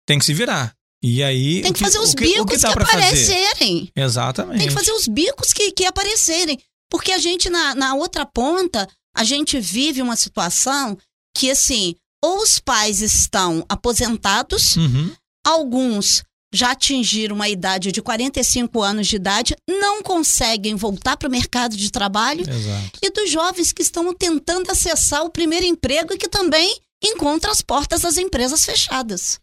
[0.07, 0.73] tem que se virar.
[1.03, 1.63] E aí.
[1.63, 2.99] Tem o que fazer os que, que bicos que, dá pra fazer?
[2.99, 3.91] aparecerem.
[3.97, 4.59] Exatamente.
[4.59, 6.59] Tem que fazer os bicos que, que aparecerem.
[6.91, 10.99] Porque a gente, na, na outra ponta, a gente vive uma situação
[11.37, 15.11] que, assim, ou os pais estão aposentados, Uhum.
[15.47, 21.31] alguns já atingiram uma idade de 45 anos de idade, não conseguem voltar para o
[21.31, 22.99] mercado de trabalho, Exato.
[23.01, 27.63] e dos jovens que estão tentando acessar o primeiro emprego e que também encontram as
[27.63, 29.39] portas das empresas fechadas.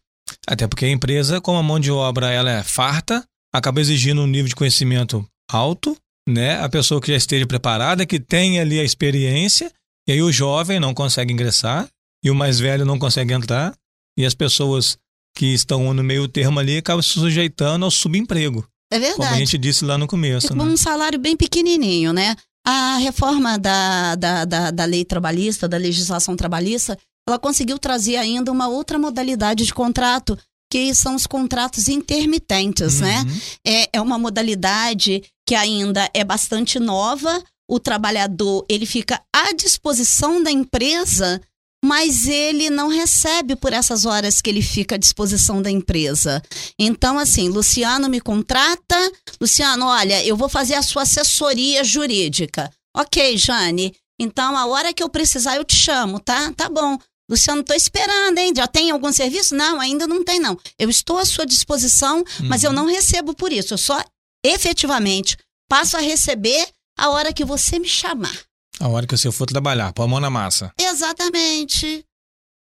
[0.50, 4.28] Até porque a empresa, como a mão de obra ela é farta, acaba exigindo um
[4.28, 5.96] nível de conhecimento alto,
[6.28, 6.60] né?
[6.62, 9.72] A pessoa que já esteja preparada, que tenha ali a experiência,
[10.08, 11.88] e aí o jovem não consegue ingressar,
[12.24, 13.74] e o mais velho não consegue entrar,
[14.18, 14.98] e as pessoas
[15.36, 19.40] que estão no meio termo ali acabam se sujeitando ao subemprego, É como a verdade.
[19.40, 20.48] gente disse lá no começo.
[20.50, 20.64] com Né?
[20.64, 22.36] um salário bem pequenininho, né?
[22.66, 28.52] A reforma da, da, da, da lei trabalhista, da legislação trabalhista, ela conseguiu trazer ainda
[28.52, 30.38] uma outra modalidade de contrato,
[30.72, 33.22] que são os contratos intermitentes, né?
[33.22, 33.40] Uhum.
[33.66, 37.44] É, é uma modalidade que ainda é bastante nova.
[37.70, 41.42] O trabalhador ele fica à disposição da empresa,
[41.84, 46.42] mas ele não recebe por essas horas que ele fica à disposição da empresa.
[46.80, 49.12] Então, assim, Luciano me contrata.
[49.40, 52.72] Luciano, olha, eu vou fazer a sua assessoria jurídica.
[52.96, 53.94] Ok, Jane.
[54.20, 56.52] Então, a hora que eu precisar, eu te chamo, tá?
[56.54, 56.98] Tá bom.
[57.30, 58.54] Luciano, tô esperando, hein?
[58.56, 59.54] Já tem algum serviço?
[59.56, 60.58] Não, ainda não tem, não.
[60.80, 63.74] Eu estou à sua disposição, mas eu não recebo por isso.
[63.74, 64.02] Eu só
[64.46, 65.38] efetivamente
[65.70, 68.36] passo a receber a hora que você me chamar.
[68.80, 70.72] A hora que você for trabalhar, põe a mão na massa.
[70.80, 72.06] Exatamente.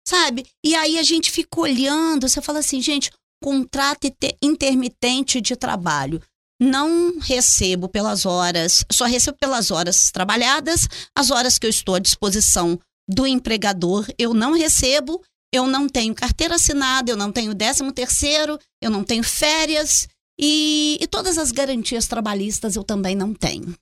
[0.07, 0.47] Sabe?
[0.65, 3.11] E aí a gente fica olhando, você fala assim, gente,
[3.43, 6.21] contrato inte- intermitente de trabalho.
[6.61, 11.99] Não recebo pelas horas, só recebo pelas horas trabalhadas, as horas que eu estou à
[11.99, 12.79] disposição
[13.11, 18.59] do empregador, eu não recebo, eu não tenho carteira assinada, eu não tenho décimo terceiro,
[18.81, 20.09] eu não tenho férias
[20.41, 23.75] e, e todas as garantias trabalhistas eu também não tenho,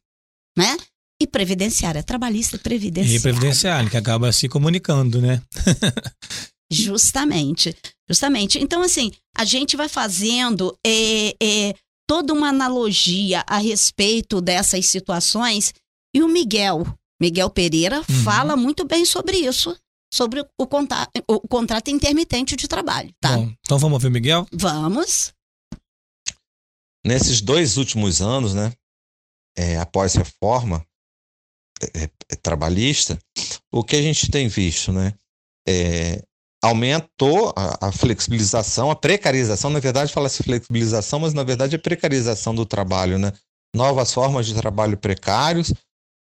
[0.57, 0.77] né?
[1.21, 3.17] E previdenciária, trabalhista e previdenciária.
[3.17, 5.43] E previdenciário, que acaba se comunicando, né?
[6.71, 7.75] Justamente,
[8.07, 8.59] justamente.
[8.59, 11.75] Então, assim, a gente vai fazendo é, é,
[12.07, 15.73] toda uma analogia a respeito dessas situações
[16.15, 16.87] e o Miguel,
[17.21, 18.23] Miguel Pereira, Uhum.
[18.25, 19.77] fala muito bem sobre isso,
[20.13, 23.37] sobre o, conta- o contrato intermitente de trabalho, tá?
[23.37, 24.47] Bom, então vamos ouvir Miguel?
[24.53, 25.33] Vamos.
[27.07, 28.73] Nesses dois últimos anos, né,
[29.57, 30.85] é, após reforma
[31.95, 33.19] é, é, trabalhista,
[33.73, 35.15] o que a gente tem visto, né,
[35.67, 36.23] é,
[36.63, 42.55] aumentou a, a flexibilização, a precarização, na verdade fala-se flexibilização, mas na verdade é precarização
[42.55, 43.33] do trabalho, né,
[43.75, 45.73] novas formas de trabalho precários,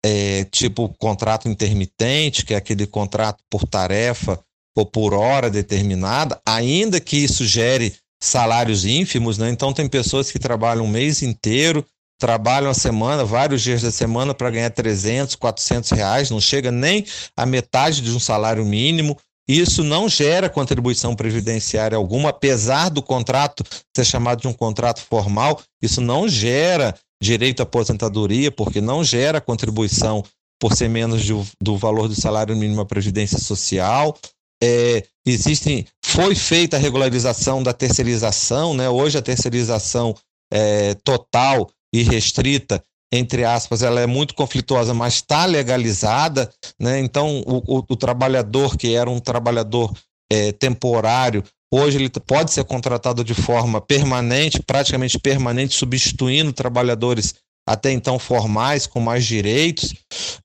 [0.06, 4.40] é, tipo contrato intermitente, que é aquele contrato por tarefa
[4.76, 9.50] ou por hora determinada, ainda que isso gere salários ínfimos, né?
[9.50, 11.86] Então tem pessoas que trabalham um mês inteiro,
[12.20, 17.06] trabalham a semana, vários dias da semana para ganhar 300, 400 reais, não chega nem
[17.36, 19.18] a metade de um salário mínimo.
[19.46, 23.62] Isso não gera contribuição previdenciária alguma, apesar do contrato
[23.94, 29.40] ser chamado de um contrato formal, isso não gera direito à aposentadoria, porque não gera
[29.40, 30.24] contribuição
[30.60, 34.16] por ser menos do, do valor do salário mínimo à previdência social.
[34.62, 38.90] É, existem, foi feita a regularização da terceirização, né?
[38.90, 40.14] Hoje a terceirização
[40.52, 47.00] é, total e restrita, entre aspas, ela é muito conflituosa, mas está legalizada, né?
[47.00, 49.94] Então o, o, o, trabalhador que era um trabalhador
[50.32, 51.44] é, temporário,
[51.76, 57.36] hoje ele pode ser contratado de forma permanente, praticamente permanente, substituindo trabalhadores
[57.68, 59.94] até então formais, com mais direitos.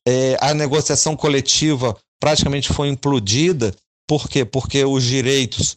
[0.06, 3.74] É, a negociação coletiva praticamente foi implodida.
[4.06, 4.44] Por quê?
[4.44, 5.76] Porque os direitos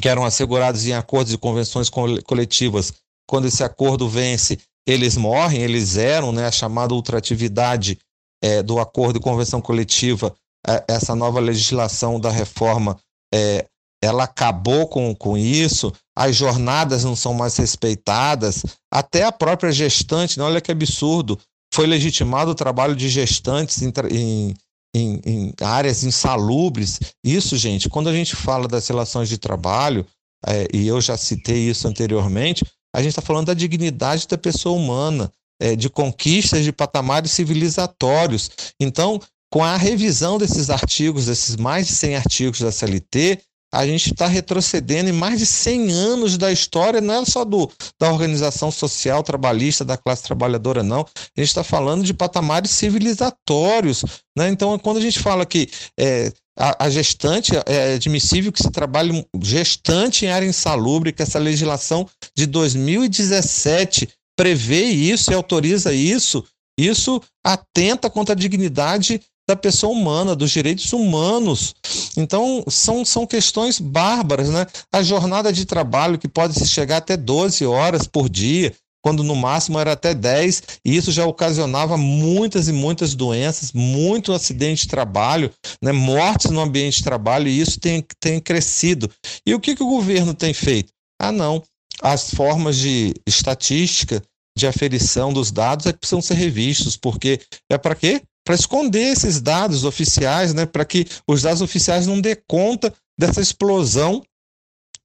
[0.00, 2.92] que eram assegurados em acordos e convenções coletivas,
[3.26, 7.98] quando esse acordo vence, eles morrem, eles eram, né, a chamada ultratividade
[8.42, 10.34] é, do acordo e convenção coletiva,
[10.66, 12.96] é, essa nova legislação da reforma,
[13.34, 13.66] é,
[14.02, 20.38] ela acabou com, com isso, as jornadas não são mais respeitadas, até a própria gestante,
[20.38, 21.38] né, olha que absurdo,
[21.72, 24.54] foi legitimado o trabalho de gestantes em, em,
[24.94, 26.98] em, em áreas insalubres.
[27.24, 30.04] Isso, gente, quando a gente fala das relações de trabalho,
[30.46, 34.76] é, e eu já citei isso anteriormente, a gente está falando da dignidade da pessoa
[34.76, 38.50] humana, é, de conquistas de patamares civilizatórios.
[38.80, 39.20] Então,
[39.52, 43.38] com a revisão desses artigos, desses mais de 100 artigos da CLT,
[43.72, 47.70] a gente está retrocedendo em mais de 100 anos da história, não é só do,
[48.00, 51.00] da organização social trabalhista, da classe trabalhadora, não.
[51.00, 54.04] A gente está falando de patamares civilizatórios.
[54.36, 54.48] Né?
[54.48, 59.24] Então, quando a gente fala que é, a, a, gestante, é admissível que se trabalhe
[59.40, 66.44] gestante em área insalubre, que essa legislação de 2017 prevê isso e autoriza isso,
[66.78, 71.74] isso atenta contra a dignidade da pessoa humana, dos direitos humanos.
[72.16, 74.64] Então, são, são questões bárbaras, né?
[74.92, 79.78] A jornada de trabalho que pode chegar até 12 horas por dia, quando no máximo
[79.78, 85.50] era até 10, e isso já ocasionava muitas e muitas doenças, muito acidente de trabalho,
[85.82, 85.90] né?
[85.90, 89.10] mortes no ambiente de trabalho, e isso tem, tem crescido.
[89.44, 90.92] E o que, que o governo tem feito?
[91.20, 91.62] Ah, não.
[92.00, 94.22] As formas de estatística,
[94.56, 98.22] de aferição dos dados é que precisam ser revistos, porque é para quê?
[98.44, 103.40] Para esconder esses dados oficiais, né, para que os dados oficiais não dê conta dessa
[103.40, 104.22] explosão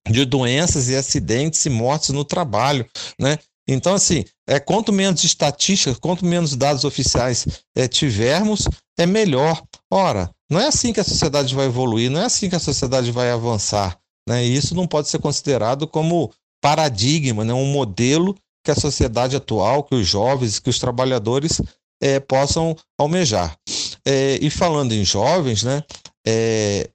[0.09, 2.87] de doenças e acidentes e mortes no trabalho,
[3.19, 3.37] né?
[3.67, 8.67] Então, assim, é, quanto menos estatísticas, quanto menos dados oficiais é, tivermos,
[8.97, 9.63] é melhor.
[9.91, 13.11] Ora, não é assim que a sociedade vai evoluir, não é assim que a sociedade
[13.11, 13.97] vai avançar.
[14.29, 14.45] Né?
[14.45, 17.53] E isso não pode ser considerado como paradigma, né?
[17.53, 21.59] um modelo que a sociedade atual, que os jovens, que os trabalhadores
[22.01, 23.57] é, possam almejar.
[24.05, 25.83] É, e falando em jovens, né,
[26.25, 26.89] é,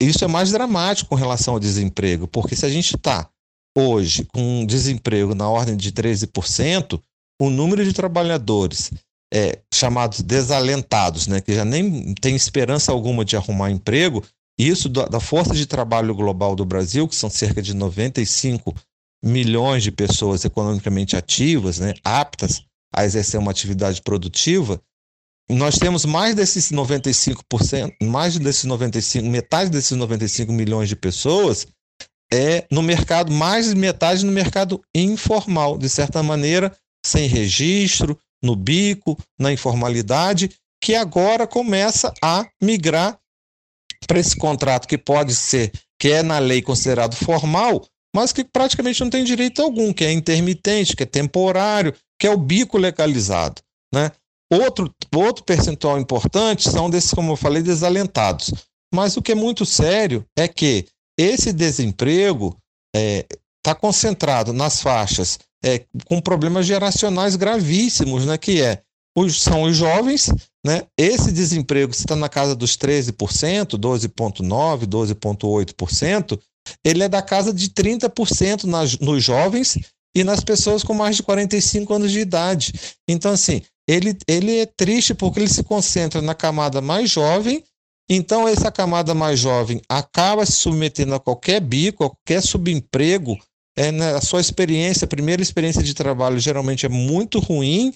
[0.00, 3.28] isso é mais dramático com relação ao desemprego, porque se a gente está
[3.76, 7.00] hoje com um desemprego na ordem de 13%,
[7.40, 8.90] o número de trabalhadores
[9.32, 14.22] é, chamados desalentados, né, que já nem tem esperança alguma de arrumar emprego,
[14.58, 18.74] isso da, da força de trabalho global do Brasil, que são cerca de 95
[19.24, 22.62] milhões de pessoas economicamente ativas, né, aptas
[22.92, 24.80] a exercer uma atividade produtiva,
[25.50, 31.66] nós temos mais desses 95%, mais desses 95, metade desses 95 milhões de pessoas
[32.32, 36.74] é no mercado, mais de metade no mercado informal, de certa maneira,
[37.04, 40.50] sem registro, no bico, na informalidade,
[40.82, 43.18] que agora começa a migrar
[44.06, 49.00] para esse contrato que pode ser, que é na lei considerado formal, mas que praticamente
[49.00, 53.60] não tem direito algum, que é intermitente, que é temporário, que é o bico legalizado.
[53.92, 54.12] Né?
[54.48, 58.54] Outro, outro percentual importante são desses, como eu falei, desalentados.
[58.94, 60.86] Mas o que é muito sério é que
[61.18, 62.56] esse desemprego
[62.94, 63.26] está é,
[63.60, 68.38] tá concentrado nas faixas é, com problemas geracionais gravíssimos, né?
[68.38, 68.82] que é
[69.18, 70.32] os, são os jovens,
[70.64, 70.82] né?
[70.96, 76.40] esse desemprego está na casa dos 13%, 12,9%, 12,8%,
[76.84, 79.76] ele é da casa de 30% nas, nos jovens
[80.14, 82.72] e nas pessoas com mais de 45 anos de idade.
[83.08, 87.64] Então, assim, ele, ele é triste porque ele se concentra na camada mais jovem,
[88.08, 93.38] então essa camada mais jovem acaba se submetendo a qualquer bico, a qualquer subemprego.
[93.76, 97.94] É, né, a sua experiência, a primeira experiência de trabalho geralmente é muito ruim,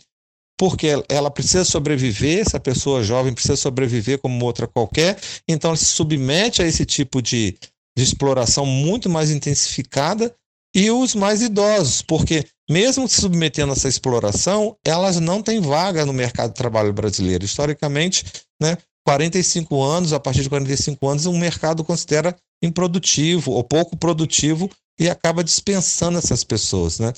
[0.59, 5.85] porque ela precisa sobreviver, essa pessoa jovem precisa sobreviver como outra qualquer, então ela se
[5.85, 7.59] submete a esse tipo de,
[7.95, 10.35] de exploração muito mais intensificada
[10.77, 16.05] e os mais idosos, porque mesmo se submetendo a essa exploração, elas não têm vaga
[16.05, 17.47] no mercado de trabalho brasileiro.
[17.47, 18.27] Historicamente,
[18.61, 24.71] né, 45 anos, a partir de 45 anos, o mercado considera improdutivo ou pouco produtivo
[25.01, 26.99] e acaba dispensando essas pessoas.
[26.99, 27.11] Né?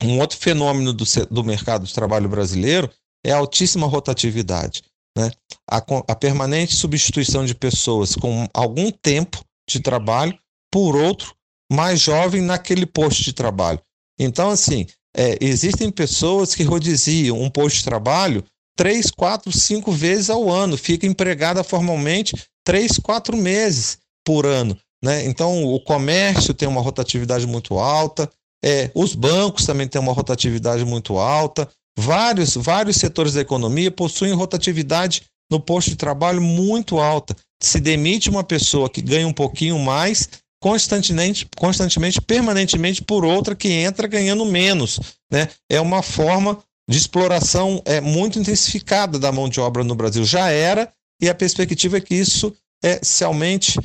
[0.00, 2.88] Um outro fenômeno do, do mercado de trabalho brasileiro
[3.26, 4.84] é a altíssima rotatividade.
[5.18, 5.32] Né?
[5.68, 10.38] A, a permanente substituição de pessoas com algum tempo de trabalho
[10.70, 11.34] por outro
[11.72, 13.80] mais jovem naquele posto de trabalho.
[14.18, 18.44] Então, assim, é, existem pessoas que rodiziam um posto de trabalho
[18.76, 24.76] três, quatro, cinco vezes ao ano, fica empregada formalmente três, quatro meses por ano.
[25.02, 25.26] Né?
[25.26, 28.30] Então, o comércio tem uma rotatividade muito alta,
[28.64, 31.68] é, os bancos também têm uma rotatividade muito alta,
[31.98, 37.36] Vários, vários setores da economia possuem rotatividade no posto de trabalho muito alta.
[37.62, 40.28] Se demite uma pessoa que ganha um pouquinho mais,
[40.62, 45.00] constantemente, constantemente, permanentemente por outra que entra ganhando menos.
[45.28, 45.48] Né?
[45.68, 46.56] É uma forma
[46.88, 50.24] de exploração é, muito intensificada da mão de obra no Brasil.
[50.24, 50.88] Já era,
[51.20, 53.76] e a perspectiva é que isso é, se aumente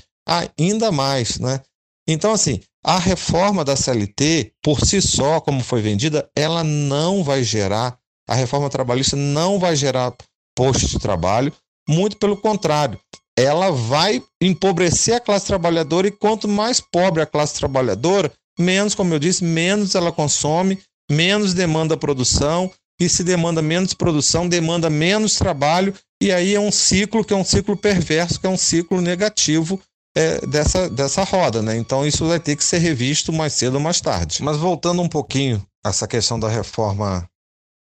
[0.56, 1.40] ainda mais.
[1.40, 1.60] Né?
[2.08, 7.44] Então, assim, a reforma da CLT, por si só, como foi vendida, ela não vai
[7.44, 7.98] gerar,
[8.30, 10.14] a reforma trabalhista não vai gerar
[10.56, 11.52] postos de trabalho,
[11.90, 13.00] muito pelo contrário,
[13.38, 19.14] ela vai empobrecer a classe trabalhadora e quanto mais pobre a classe trabalhadora, menos, como
[19.14, 20.80] eu disse, menos ela consome,
[21.10, 26.72] menos demanda produção, e se demanda menos produção, demanda menos trabalho, e aí é um
[26.72, 29.80] ciclo que é um ciclo perverso, que é um ciclo negativo
[30.18, 31.78] é, dessa, dessa roda, né?
[31.78, 34.42] Então isso vai ter que ser revisto mais cedo ou mais tarde.
[34.42, 37.30] Mas voltando um pouquinho a essa questão da reforma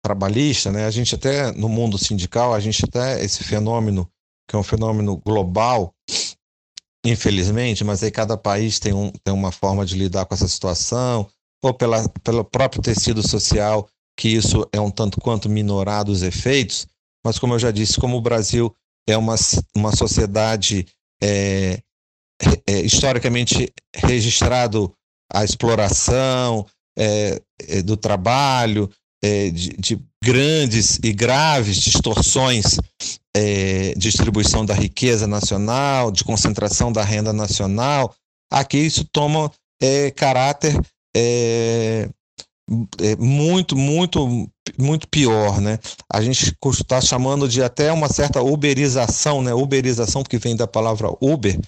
[0.05, 0.87] trabalhista, né?
[0.87, 4.11] A gente até no mundo sindical, a gente até esse fenômeno
[4.49, 5.95] que é um fenômeno global,
[7.05, 11.29] infelizmente, mas aí cada país tem, um, tem uma forma de lidar com essa situação,
[11.63, 16.87] ou pela, pelo próprio tecido social, que isso é um tanto quanto minorado os efeitos,
[17.25, 18.75] mas como eu já disse, como o Brasil
[19.09, 19.35] é uma,
[19.75, 20.87] uma sociedade
[21.23, 21.81] é,
[22.67, 24.93] é, historicamente registrado
[25.33, 26.67] a exploração
[26.97, 28.91] é, é do trabalho,
[29.27, 32.79] é, de, de, grandes e graves distorções
[33.37, 38.15] é, distribuição da riqueza nacional, de concentração da renda nacional,
[38.51, 39.51] aqui isso toma
[39.83, 40.75] é, caráter
[41.15, 42.09] é,
[43.01, 44.49] é muito, muito,
[44.79, 45.79] muito pior, né?
[46.13, 49.55] A gente está chamando de até uma certa uberização, né?
[49.55, 51.59] Uberização, porque vem da palavra Uber,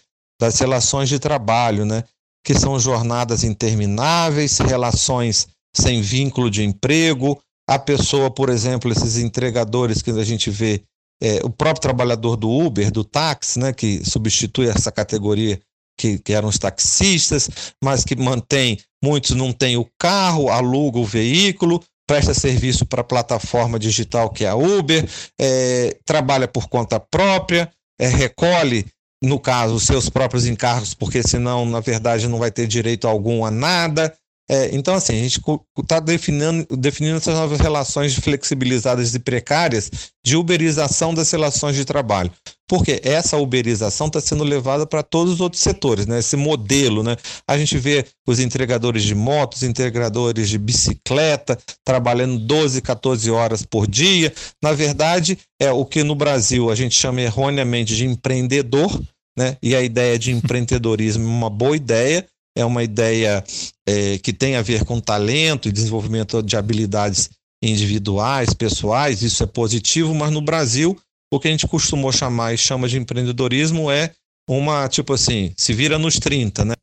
[0.40, 2.02] das relações de trabalho, né?
[2.44, 7.40] Que são jornadas intermináveis, relações sem vínculo de emprego.
[7.68, 10.82] A pessoa, por exemplo, esses entregadores que a gente vê
[11.22, 15.60] é, o próprio trabalhador do Uber, do táxi, né, que substitui essa categoria
[15.98, 21.06] que, que, eram os taxistas, mas que mantém, muitos não têm o carro, alugam o
[21.06, 25.06] veículo, presta serviço para a plataforma digital que é a Uber,
[25.38, 28.86] é, trabalha por conta própria, é, recolhe,
[29.22, 33.44] no caso, os seus próprios encargos, porque senão, na verdade, não vai ter direito algum
[33.44, 34.14] a nada.
[34.51, 35.40] É, então, assim, a gente
[35.78, 39.90] está definindo, definindo essas novas relações flexibilizadas e precárias
[40.24, 42.32] de uberização das relações de trabalho.
[42.66, 46.18] Porque essa uberização está sendo levada para todos os outros setores, né?
[46.18, 47.16] Esse modelo, né?
[47.46, 53.86] A gente vê os entregadores de motos, entregadores de bicicleta, trabalhando 12, 14 horas por
[53.86, 54.32] dia.
[54.62, 59.01] Na verdade, é o que no Brasil a gente chama erroneamente de empreendedor,
[59.36, 59.57] né?
[59.62, 62.26] E a ideia de empreendedorismo é uma boa ideia,
[62.59, 63.44] é uma ideia
[63.88, 67.30] é, que tem a ver com talento e desenvolvimento de habilidades
[67.62, 70.98] individuais, pessoais, isso é positivo, mas no Brasil,
[71.32, 74.12] o que a gente costumou chamar e chama de empreendedorismo é
[74.48, 76.74] uma, tipo assim, se vira nos 30, né?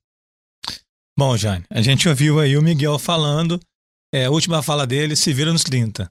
[1.18, 3.60] Bom, Jane, a gente ouviu aí o Miguel falando,
[4.14, 6.10] é, a última fala dele, se vira nos 30.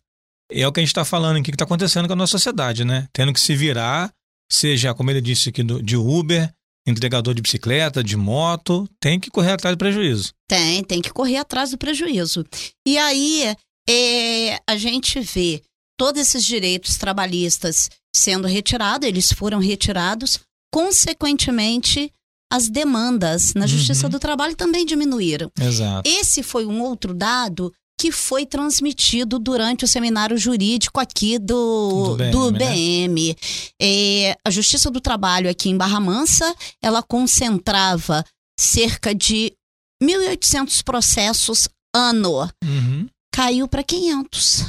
[0.51, 2.85] É o que a gente está falando aqui, que está acontecendo com a nossa sociedade,
[2.85, 3.09] né?
[3.15, 4.13] Tendo que se virar,
[4.51, 6.53] seja, como ele disse aqui, de Uber,
[6.87, 10.33] entregador de bicicleta, de moto, tem que correr atrás do prejuízo.
[10.49, 12.45] Tem, tem que correr atrás do prejuízo.
[12.87, 13.55] E aí
[13.89, 15.63] é, a gente vê
[15.99, 20.41] todos esses direitos trabalhistas sendo retirados, eles foram retirados,
[20.73, 22.13] consequentemente
[22.53, 24.11] as demandas na Justiça uhum.
[24.11, 25.51] do Trabalho também diminuíram.
[25.61, 26.09] Exato.
[26.09, 27.73] Esse foi um outro dado
[28.05, 32.31] que foi transmitido durante o seminário jurídico aqui do, do BM.
[32.31, 33.29] Do BM.
[33.29, 33.35] Né?
[33.81, 38.23] É, a Justiça do Trabalho aqui em Barra Mansa, ela concentrava
[38.61, 39.55] cerca de
[40.03, 42.47] 1.800 processos ano.
[42.63, 43.09] Uhum.
[43.35, 44.67] Caiu para 500.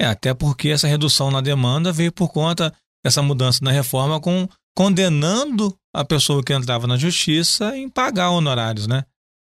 [0.00, 2.72] É, até porque essa redução na demanda veio por conta
[3.04, 8.86] dessa mudança na reforma com condenando a pessoa que entrava na justiça em pagar honorários,
[8.86, 9.04] né?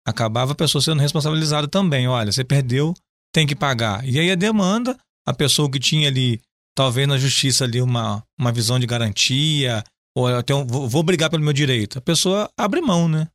[0.07, 2.09] Acabava a pessoa sendo responsabilizada também.
[2.09, 2.95] Olha, você perdeu,
[3.33, 4.07] tem que pagar.
[4.07, 4.97] E aí a demanda,
[5.27, 6.41] a pessoa que tinha ali,
[6.75, 9.85] talvez na justiça ali, uma, uma visão de garantia,
[10.17, 13.29] ou até um, vou, vou brigar pelo meu direito, a pessoa abre mão, né?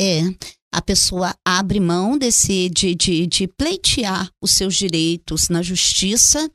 [0.00, 0.22] É,
[0.72, 6.50] a pessoa abre mão desse de, de, de pleitear os seus direitos na justiça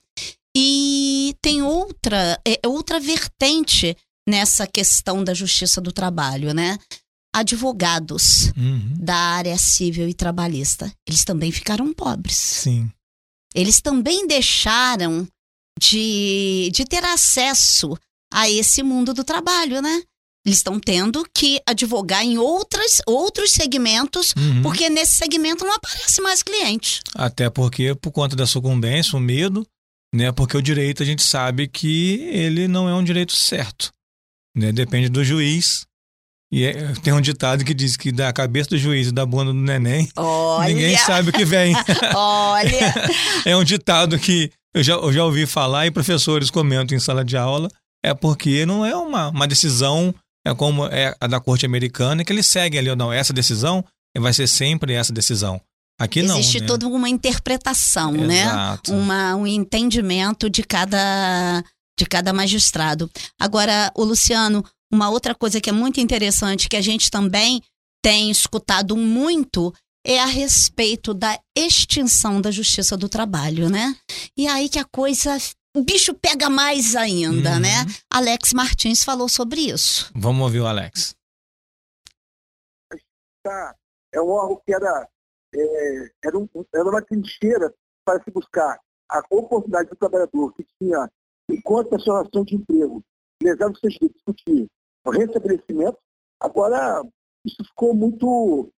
[0.57, 3.95] e tem outra, é, outra vertente
[4.27, 6.77] nessa questão da justiça do trabalho, né?
[7.35, 8.93] Advogados uhum.
[8.97, 12.37] da área civil e trabalhista, eles também ficaram pobres.
[12.37, 12.89] Sim.
[13.53, 15.27] Eles também deixaram
[15.79, 17.97] de, de ter acesso
[18.33, 20.01] a esse mundo do trabalho, né?
[20.45, 24.61] Eles estão tendo que advogar em outras, outros segmentos, uhum.
[24.61, 27.01] porque nesse segmento não aparece mais cliente.
[27.15, 29.67] Até porque, por conta da sucumbência, o medo,
[30.13, 30.31] né?
[30.31, 33.91] Porque o direito a gente sabe que ele não é um direito certo,
[34.55, 34.71] né?
[34.71, 35.85] Depende do juiz.
[36.55, 39.51] E é- tem um ditado que diz que da cabeça do juiz e da bunda
[39.51, 41.75] do neném, Olha, ninguém sabe o que vem.
[42.15, 42.93] olha.
[43.43, 47.25] é um ditado que eu já, eu já ouvi falar e professores comentam em sala
[47.25, 47.67] de aula.
[48.01, 50.15] É porque não é uma, uma decisão
[50.47, 53.11] é como é a da corte americana, que eles seguem ali ou não.
[53.11, 53.83] Essa decisão
[54.17, 55.59] vai ser sempre essa decisão.
[55.99, 56.37] Aqui não.
[56.37, 56.67] Existe né?
[56.67, 58.43] toda uma interpretação, né?
[58.43, 58.93] Exato.
[58.93, 61.63] Uma, um entendimento de cada,
[61.99, 63.09] de cada magistrado.
[63.39, 67.61] Agora, o Luciano, uma outra coisa que é muito interessante, que a gente também
[68.03, 69.73] tem escutado muito,
[70.05, 73.95] é a respeito da extinção da justiça do trabalho, né?
[74.37, 75.37] E aí que a coisa.
[75.75, 77.59] O bicho pega mais ainda, Uhum.
[77.59, 77.85] né?
[78.09, 80.09] Alex Martins falou sobre isso.
[80.15, 81.13] Vamos ouvir o Alex.
[83.43, 83.75] tá,
[84.13, 85.09] é um órgão que era,
[85.53, 87.73] é, era, um- era uma trincheira
[88.05, 88.79] para se buscar
[89.11, 91.09] a oportunidade do trabalhador que tinha,
[91.49, 93.03] enquanto a sua relação de emprego,
[93.41, 94.67] lesava os seus direitos, discutir
[95.11, 95.97] restabelecimento,
[96.39, 97.03] agora
[97.45, 98.71] isso ficou muito,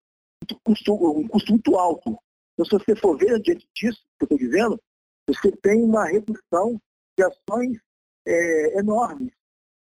[0.43, 2.19] muito custo, um custo muito alto.
[2.55, 4.81] Então, se você for ver diante disso, que eu estou dizendo,
[5.29, 6.81] você tem uma redução
[7.19, 7.79] de ações
[8.27, 9.33] é, enormes.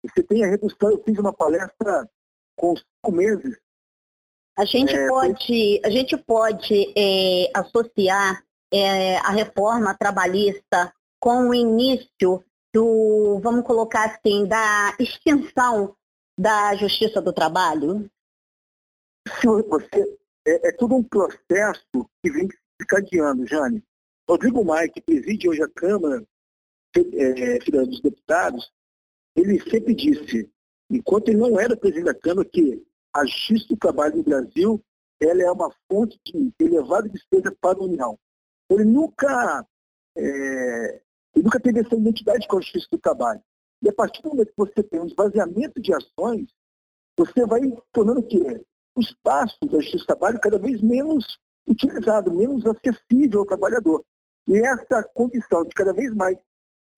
[0.04, 2.08] Você tem a redução, eu fiz uma palestra
[2.56, 3.58] com cinco meses
[4.56, 11.54] A gente É, pode, a gente pode é, associar é, a reforma trabalhista com o
[11.54, 15.96] início do, vamos colocar assim, da extinção
[16.38, 18.08] da justiça do trabalho?
[19.44, 23.82] você é, é tudo um processo que vem se encadeando, Jane.
[24.28, 26.24] Rodrigo Maia, que preside hoje a Câmara
[26.96, 28.72] é, Federal dos Deputados,
[29.36, 30.50] ele sempre disse,
[30.90, 34.82] enquanto ele não era presidente da Câmara, que a justiça do trabalho no Brasil
[35.20, 38.18] ela é uma fonte de elevada despesa para a União.
[38.70, 39.66] Ele nunca,
[40.16, 41.02] é,
[41.34, 43.42] ele nunca teve essa identidade com a justiça do trabalho.
[43.82, 46.48] E a partir do momento que você tem um esvaziamento de ações,
[47.16, 47.60] você vai
[47.92, 48.64] tornando o quê?
[48.98, 54.04] o espaço da justiça do trabalho cada vez menos utilizado, menos acessível ao trabalhador.
[54.48, 56.36] E essa condição de cada vez mais,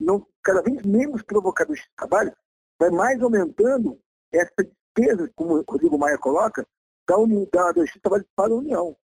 [0.00, 2.36] não, cada vez menos provocada a justiça do trabalho,
[2.78, 4.00] vai mais aumentando
[4.32, 6.66] essa despesa, como o Rodrigo Maia coloca,
[7.06, 8.96] da, uni, da, da justiça do trabalho para a União.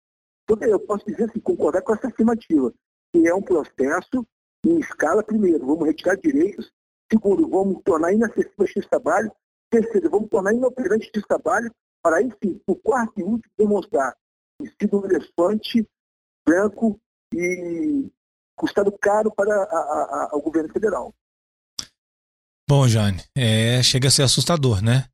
[0.44, 2.72] Então, eu posso dizer assim, concordar com essa afirmativa,
[3.12, 4.26] que é um processo
[4.64, 6.72] em escala, primeiro, vamos retirar direitos,
[7.10, 9.32] segundo, vamos tornar inacessível a justiça do trabalho,
[9.70, 11.70] terceiro, vamos tornar inoperante do trabalho,
[12.02, 14.14] para aí sim, o quarto e último, demonstrar
[14.58, 15.86] ter sido um elefante
[16.46, 16.98] branco
[17.34, 18.10] e
[18.56, 21.14] custado caro para a, a, a, o governo federal.
[22.68, 25.06] Bom, Jane, é, chega a ser assustador, né?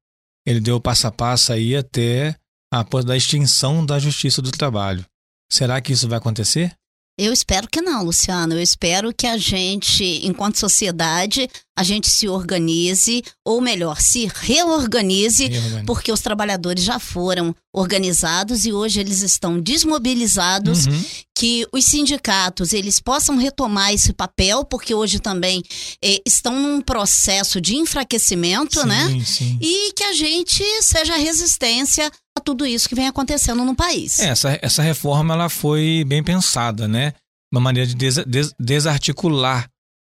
[0.46, 2.36] Ele deu passo a passo aí até
[2.72, 5.04] a ponto da extinção da justiça do trabalho.
[5.50, 6.74] Será que isso vai acontecer?
[7.18, 8.54] Eu espero que não, Luciano.
[8.54, 11.46] Eu espero que a gente, enquanto sociedade,
[11.78, 15.86] a gente se organize, ou melhor, se reorganize, Reorganize.
[15.86, 21.04] porque os trabalhadores já foram organizados e hoje eles estão desmobilizados, Uhum.
[21.34, 25.62] que os sindicatos eles possam retomar esse papel, porque hoje também
[26.04, 29.22] eh, estão num processo de enfraquecimento, sim, né?
[29.24, 29.58] Sim.
[29.60, 34.18] E que a gente seja resistência a tudo isso que vem acontecendo no país.
[34.20, 37.14] É, essa, essa reforma ela foi bem pensada, né?
[37.50, 39.68] Uma maneira de des- des- desarticular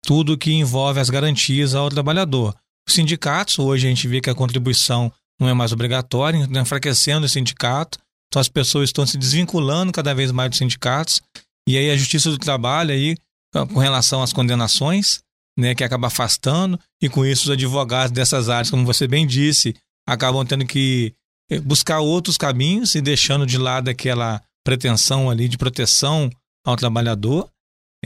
[0.06, 2.56] tudo que envolve as garantias ao trabalhador.
[2.88, 7.26] Os sindicatos, hoje a gente vê que a contribuição não é mais obrigatória, então enfraquecendo
[7.26, 7.98] o sindicato,
[8.28, 11.22] então as pessoas estão se desvinculando cada vez mais dos sindicatos,
[11.68, 13.18] e aí a Justiça do Trabalho aí,
[13.74, 15.20] com relação às condenações,
[15.58, 19.76] né, que acaba afastando, e com isso os advogados dessas áreas, como você bem disse,
[20.08, 21.14] acabam tendo que
[21.50, 26.30] eh, buscar outros caminhos e deixando de lado aquela pretensão ali de proteção
[26.64, 27.50] ao trabalhador.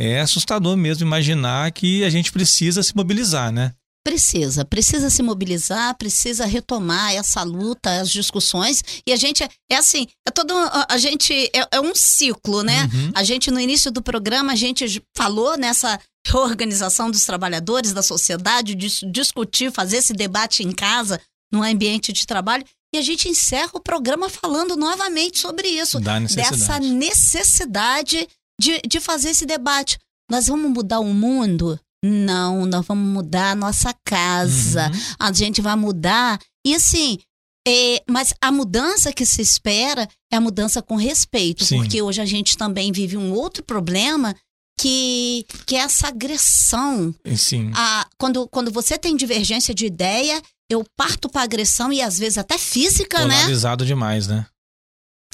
[0.02, 3.74] É assustador mesmo imaginar que a gente precisa se mobilizar, né?
[4.02, 8.82] Precisa, precisa se mobilizar, precisa retomar essa luta, as discussões.
[9.06, 10.54] E a gente, é assim, é todo.
[10.88, 12.90] A, gente, é, é um ciclo, né?
[12.94, 13.12] Uhum.
[13.14, 18.76] A gente, no início do programa, a gente falou nessa reorganização dos trabalhadores, da sociedade,
[18.76, 21.20] dis- discutir, fazer esse debate em casa,
[21.52, 22.64] no ambiente de trabalho.
[22.96, 26.00] E a gente encerra o programa falando novamente sobre isso.
[26.00, 28.28] Da Dessa necessidade.
[28.60, 29.98] De, de fazer esse debate.
[30.30, 31.80] Nós vamos mudar o mundo?
[32.04, 34.88] Não, nós vamos mudar a nossa casa.
[34.88, 35.16] Uhum.
[35.20, 36.40] A gente vai mudar.
[36.66, 37.18] E assim,
[37.68, 41.78] é, mas a mudança que se espera é a mudança com respeito, Sim.
[41.78, 44.36] porque hoje a gente também vive um outro problema
[44.80, 47.14] que, que é essa agressão.
[47.36, 47.72] Sim.
[47.76, 50.42] A, quando, quando você tem divergência de ideia,
[50.72, 53.36] eu parto para agressão e às vezes até física, né?
[53.36, 54.46] Polarizado demais, né?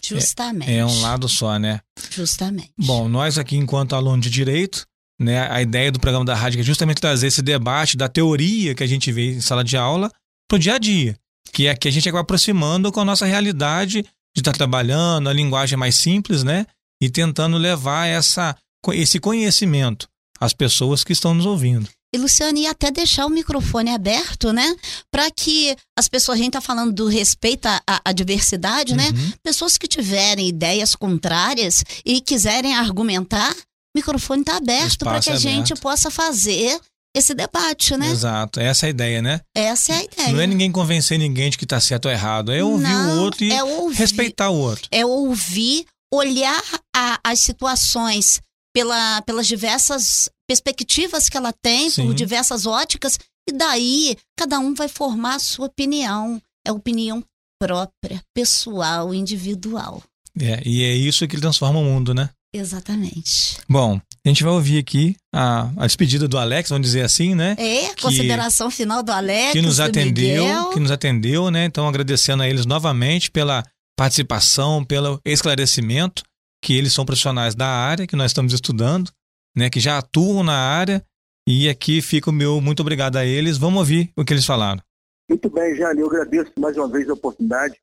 [0.08, 0.72] Justamente.
[0.72, 1.80] É um lado só, né?
[2.12, 2.72] Justamente.
[2.78, 4.86] Bom, nós aqui, enquanto aluno de direito,
[5.20, 8.84] né, a ideia do programa da rádio, é justamente trazer esse debate da teoria que
[8.84, 10.12] a gente vê em sala de aula
[10.47, 11.18] para o dia a dia,
[11.51, 15.30] que é que a gente acaba aproximando com a nossa realidade de estar tá trabalhando,
[15.30, 16.66] a linguagem mais simples, né?
[17.01, 18.56] E tentando levar essa,
[18.93, 20.08] esse conhecimento
[20.39, 21.89] às pessoas que estão nos ouvindo.
[22.16, 24.74] E Luciane, ia até deixar o microfone aberto, né?
[25.11, 29.07] Para que as pessoas, a gente está falando do respeito à, à diversidade, né?
[29.07, 29.11] uhum.
[29.11, 29.34] né?
[29.43, 35.34] Pessoas que tiverem ideias contrárias e quiserem argumentar, o microfone está aberto para que a
[35.34, 36.80] é gente possa fazer
[37.13, 38.09] esse debate, né?
[38.09, 39.41] Exato, essa é a ideia, né?
[39.53, 40.32] Essa é a ideia.
[40.32, 43.22] Não é ninguém convencer ninguém de que está certo ou errado, é ouvir Não, o
[43.24, 44.88] outro e é ouvir, respeitar o outro.
[44.89, 46.63] É ouvir, olhar
[46.95, 48.41] a, as situações
[48.76, 52.07] pela, pelas diversas perspectivas que ela tem, Sim.
[52.07, 53.17] por diversas óticas,
[53.49, 56.41] e daí cada um vai formar a sua opinião.
[56.67, 57.23] É opinião
[57.57, 60.03] própria, pessoal, individual.
[60.38, 62.30] É, e é isso que transforma o mundo, né?
[62.53, 63.57] Exatamente.
[63.69, 67.55] Bom, a gente vai ouvir aqui a, a despedida do Alex, vamos dizer assim, né?
[67.57, 69.53] É, que, consideração final do Alex.
[69.53, 70.69] Que nos atendeu, Miguel.
[70.71, 71.63] que nos atendeu, né?
[71.63, 73.63] Então, agradecendo a eles novamente pela
[73.97, 76.23] participação, pelo esclarecimento,
[76.66, 79.11] que eles são profissionais da área, que nós estamos estudando,
[79.55, 79.70] né?
[79.70, 81.05] Que já atuam na área.
[81.47, 83.59] E aqui fica o meu muito obrigado a eles.
[83.59, 84.82] Vamos ouvir o que eles falaram.
[85.30, 87.80] Muito bem, Jane, eu agradeço mais uma vez a oportunidade.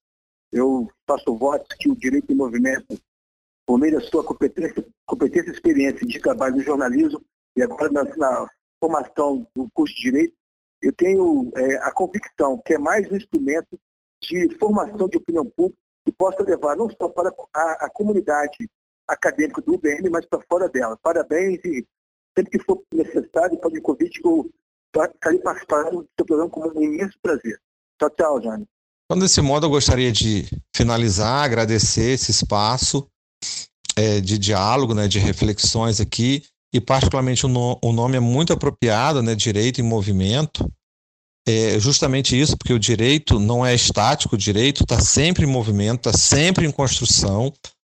[0.53, 3.01] Eu faço votos que o Direito em Movimento
[3.65, 7.23] por meio da sua competência, competência e experiência de trabalho no jornalismo
[7.57, 8.51] e agora na, na
[8.83, 10.35] formação do curso de Direito,
[10.83, 13.79] eu tenho é, a convicção que é mais um instrumento
[14.21, 18.69] de formação de opinião pública que possa levar não só para a, a comunidade
[19.09, 20.99] acadêmica do UBM, mas para fora dela.
[21.03, 21.87] Parabéns e
[22.37, 24.51] sempre que for necessário, pode convite que eu
[24.95, 27.61] estarei participando do seu programa com um imenso prazer.
[27.99, 28.67] Tchau, tchau, Jane.
[29.05, 33.07] Então, desse modo, eu gostaria de finalizar, agradecer esse espaço
[33.97, 36.43] é, de diálogo, né, de reflexões aqui,
[36.73, 40.67] e particularmente o, no, o nome é muito apropriado, né, Direito em Movimento,
[41.47, 46.09] é justamente isso, porque o direito não é estático, o direito está sempre em movimento,
[46.09, 47.53] está sempre em construção,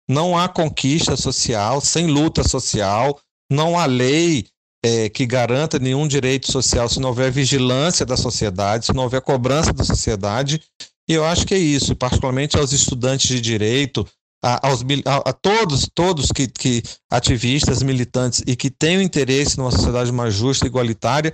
[0.09, 3.19] não há conquista social sem luta social,
[3.51, 4.47] não há lei
[4.85, 9.23] é, que garanta nenhum direito social se não houver vigilância da sociedade, se não houver
[9.23, 10.61] cobrança da sociedade.
[11.09, 14.07] E eu acho que é isso, particularmente aos estudantes de direito,
[14.43, 19.71] a, aos, a, a, todos, todos que, que ativistas, militantes e que tenham interesse numa
[19.71, 21.33] sociedade mais justa e igualitária,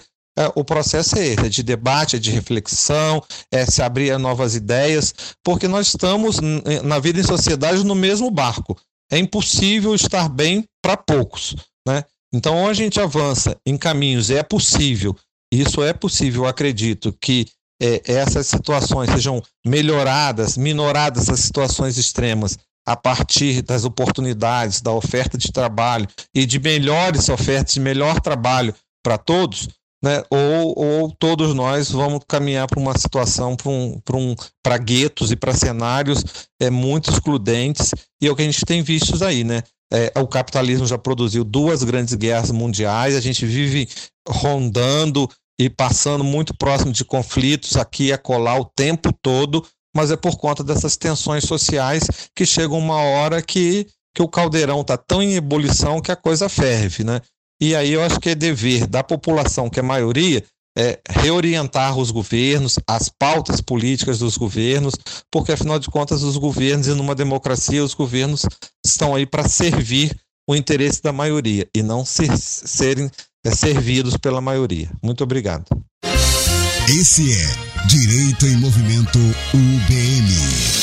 [0.54, 3.22] o processo é esse, é de debate, é de reflexão,
[3.52, 5.14] é se abrir a novas ideias,
[5.44, 6.38] porque nós estamos
[6.84, 8.76] na vida em sociedade no mesmo barco.
[9.10, 11.56] É impossível estar bem para poucos,
[11.86, 12.04] né?
[12.32, 15.16] Então, a gente avança em caminhos, é possível,
[15.52, 17.48] isso é possível, acredito que
[17.82, 22.56] é, essas situações sejam melhoradas, minoradas as situações extremas,
[22.86, 28.74] a partir das oportunidades, da oferta de trabalho e de melhores ofertas, de melhor trabalho
[29.02, 29.68] para todos,
[30.02, 30.22] né?
[30.30, 34.34] ou, ou todos nós vamos caminhar para uma situação, para um, um,
[34.84, 36.24] guetos e para cenários
[36.60, 39.44] é, muito excludentes, e é o que a gente tem visto aí.
[39.44, 39.62] Né?
[39.92, 43.88] É, o capitalismo já produziu duas grandes guerras mundiais, a gente vive
[44.28, 45.28] rondando
[45.60, 50.38] e passando muito próximo de conflitos aqui e acolá o tempo todo, mas é por
[50.38, 55.34] conta dessas tensões sociais que chega uma hora que, que o caldeirão está tão em
[55.34, 57.20] ebulição que a coisa ferve, né?
[57.60, 60.42] E aí eu acho que é dever da população, que é a maioria,
[60.78, 64.94] é reorientar os governos, as pautas políticas dos governos,
[65.30, 68.46] porque afinal de contas os governos e numa democracia os governos
[68.84, 70.16] estão aí para servir
[70.48, 73.10] o interesse da maioria e não ser, serem
[73.44, 74.90] é, servidos pela maioria.
[75.02, 75.66] Muito obrigado.
[76.88, 79.18] Esse é Direito em Movimento
[79.54, 80.79] UBM.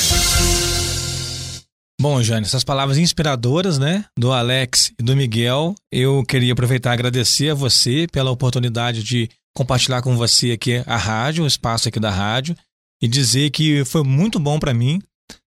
[2.00, 6.94] Bom, Jane, essas palavras inspiradoras, né, do Alex e do Miguel, eu queria aproveitar e
[6.94, 12.00] agradecer a você pela oportunidade de compartilhar com você aqui a rádio, o espaço aqui
[12.00, 12.56] da rádio,
[13.02, 15.02] e dizer que foi muito bom para mim,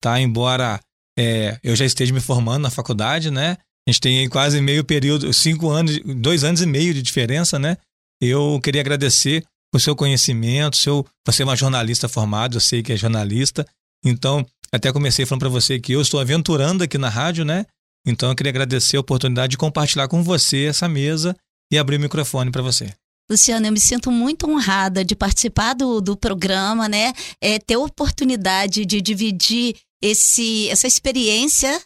[0.02, 0.20] tá?
[0.20, 0.80] Embora
[1.18, 3.58] é, eu já esteja me formando na faculdade, né?
[3.88, 7.78] A gente tem quase meio período, cinco anos, dois anos e meio de diferença, né?
[8.20, 12.94] Eu queria agradecer o seu conhecimento, seu, você é uma jornalista formada, eu sei que
[12.94, 13.64] é jornalista,
[14.04, 17.65] então até comecei falando para você que eu estou aventurando aqui na rádio, né?
[18.05, 21.36] Então eu queria agradecer a oportunidade de compartilhar com você essa mesa
[21.72, 22.93] e abrir o microfone para você.
[23.30, 27.13] Luciana, eu me sinto muito honrada de participar do, do programa, né?
[27.39, 31.82] É, ter a oportunidade de dividir esse, essa experiência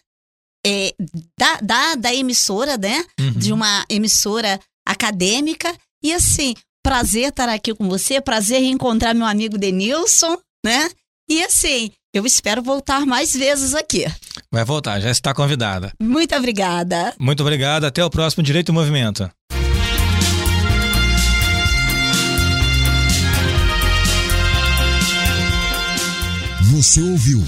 [0.66, 0.92] é,
[1.38, 3.04] da, da, da, emissora, né?
[3.20, 3.32] Uhum.
[3.32, 5.72] De uma emissora acadêmica.
[6.02, 10.90] E assim, prazer estar aqui com você, prazer reencontrar meu amigo Denilson, né?
[11.28, 14.06] E assim, eu espero voltar mais vezes aqui.
[14.50, 15.92] Vai voltar, já está convidada.
[16.00, 17.12] Muito obrigada.
[17.18, 19.28] Muito obrigado, até o próximo Direito e Movimento.
[26.70, 27.42] Você ouviu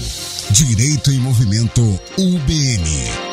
[0.51, 1.81] Direito em Movimento
[2.17, 3.28] UBN.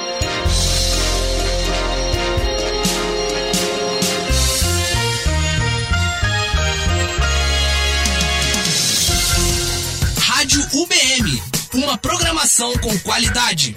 [11.77, 13.77] Uma programação com qualidade.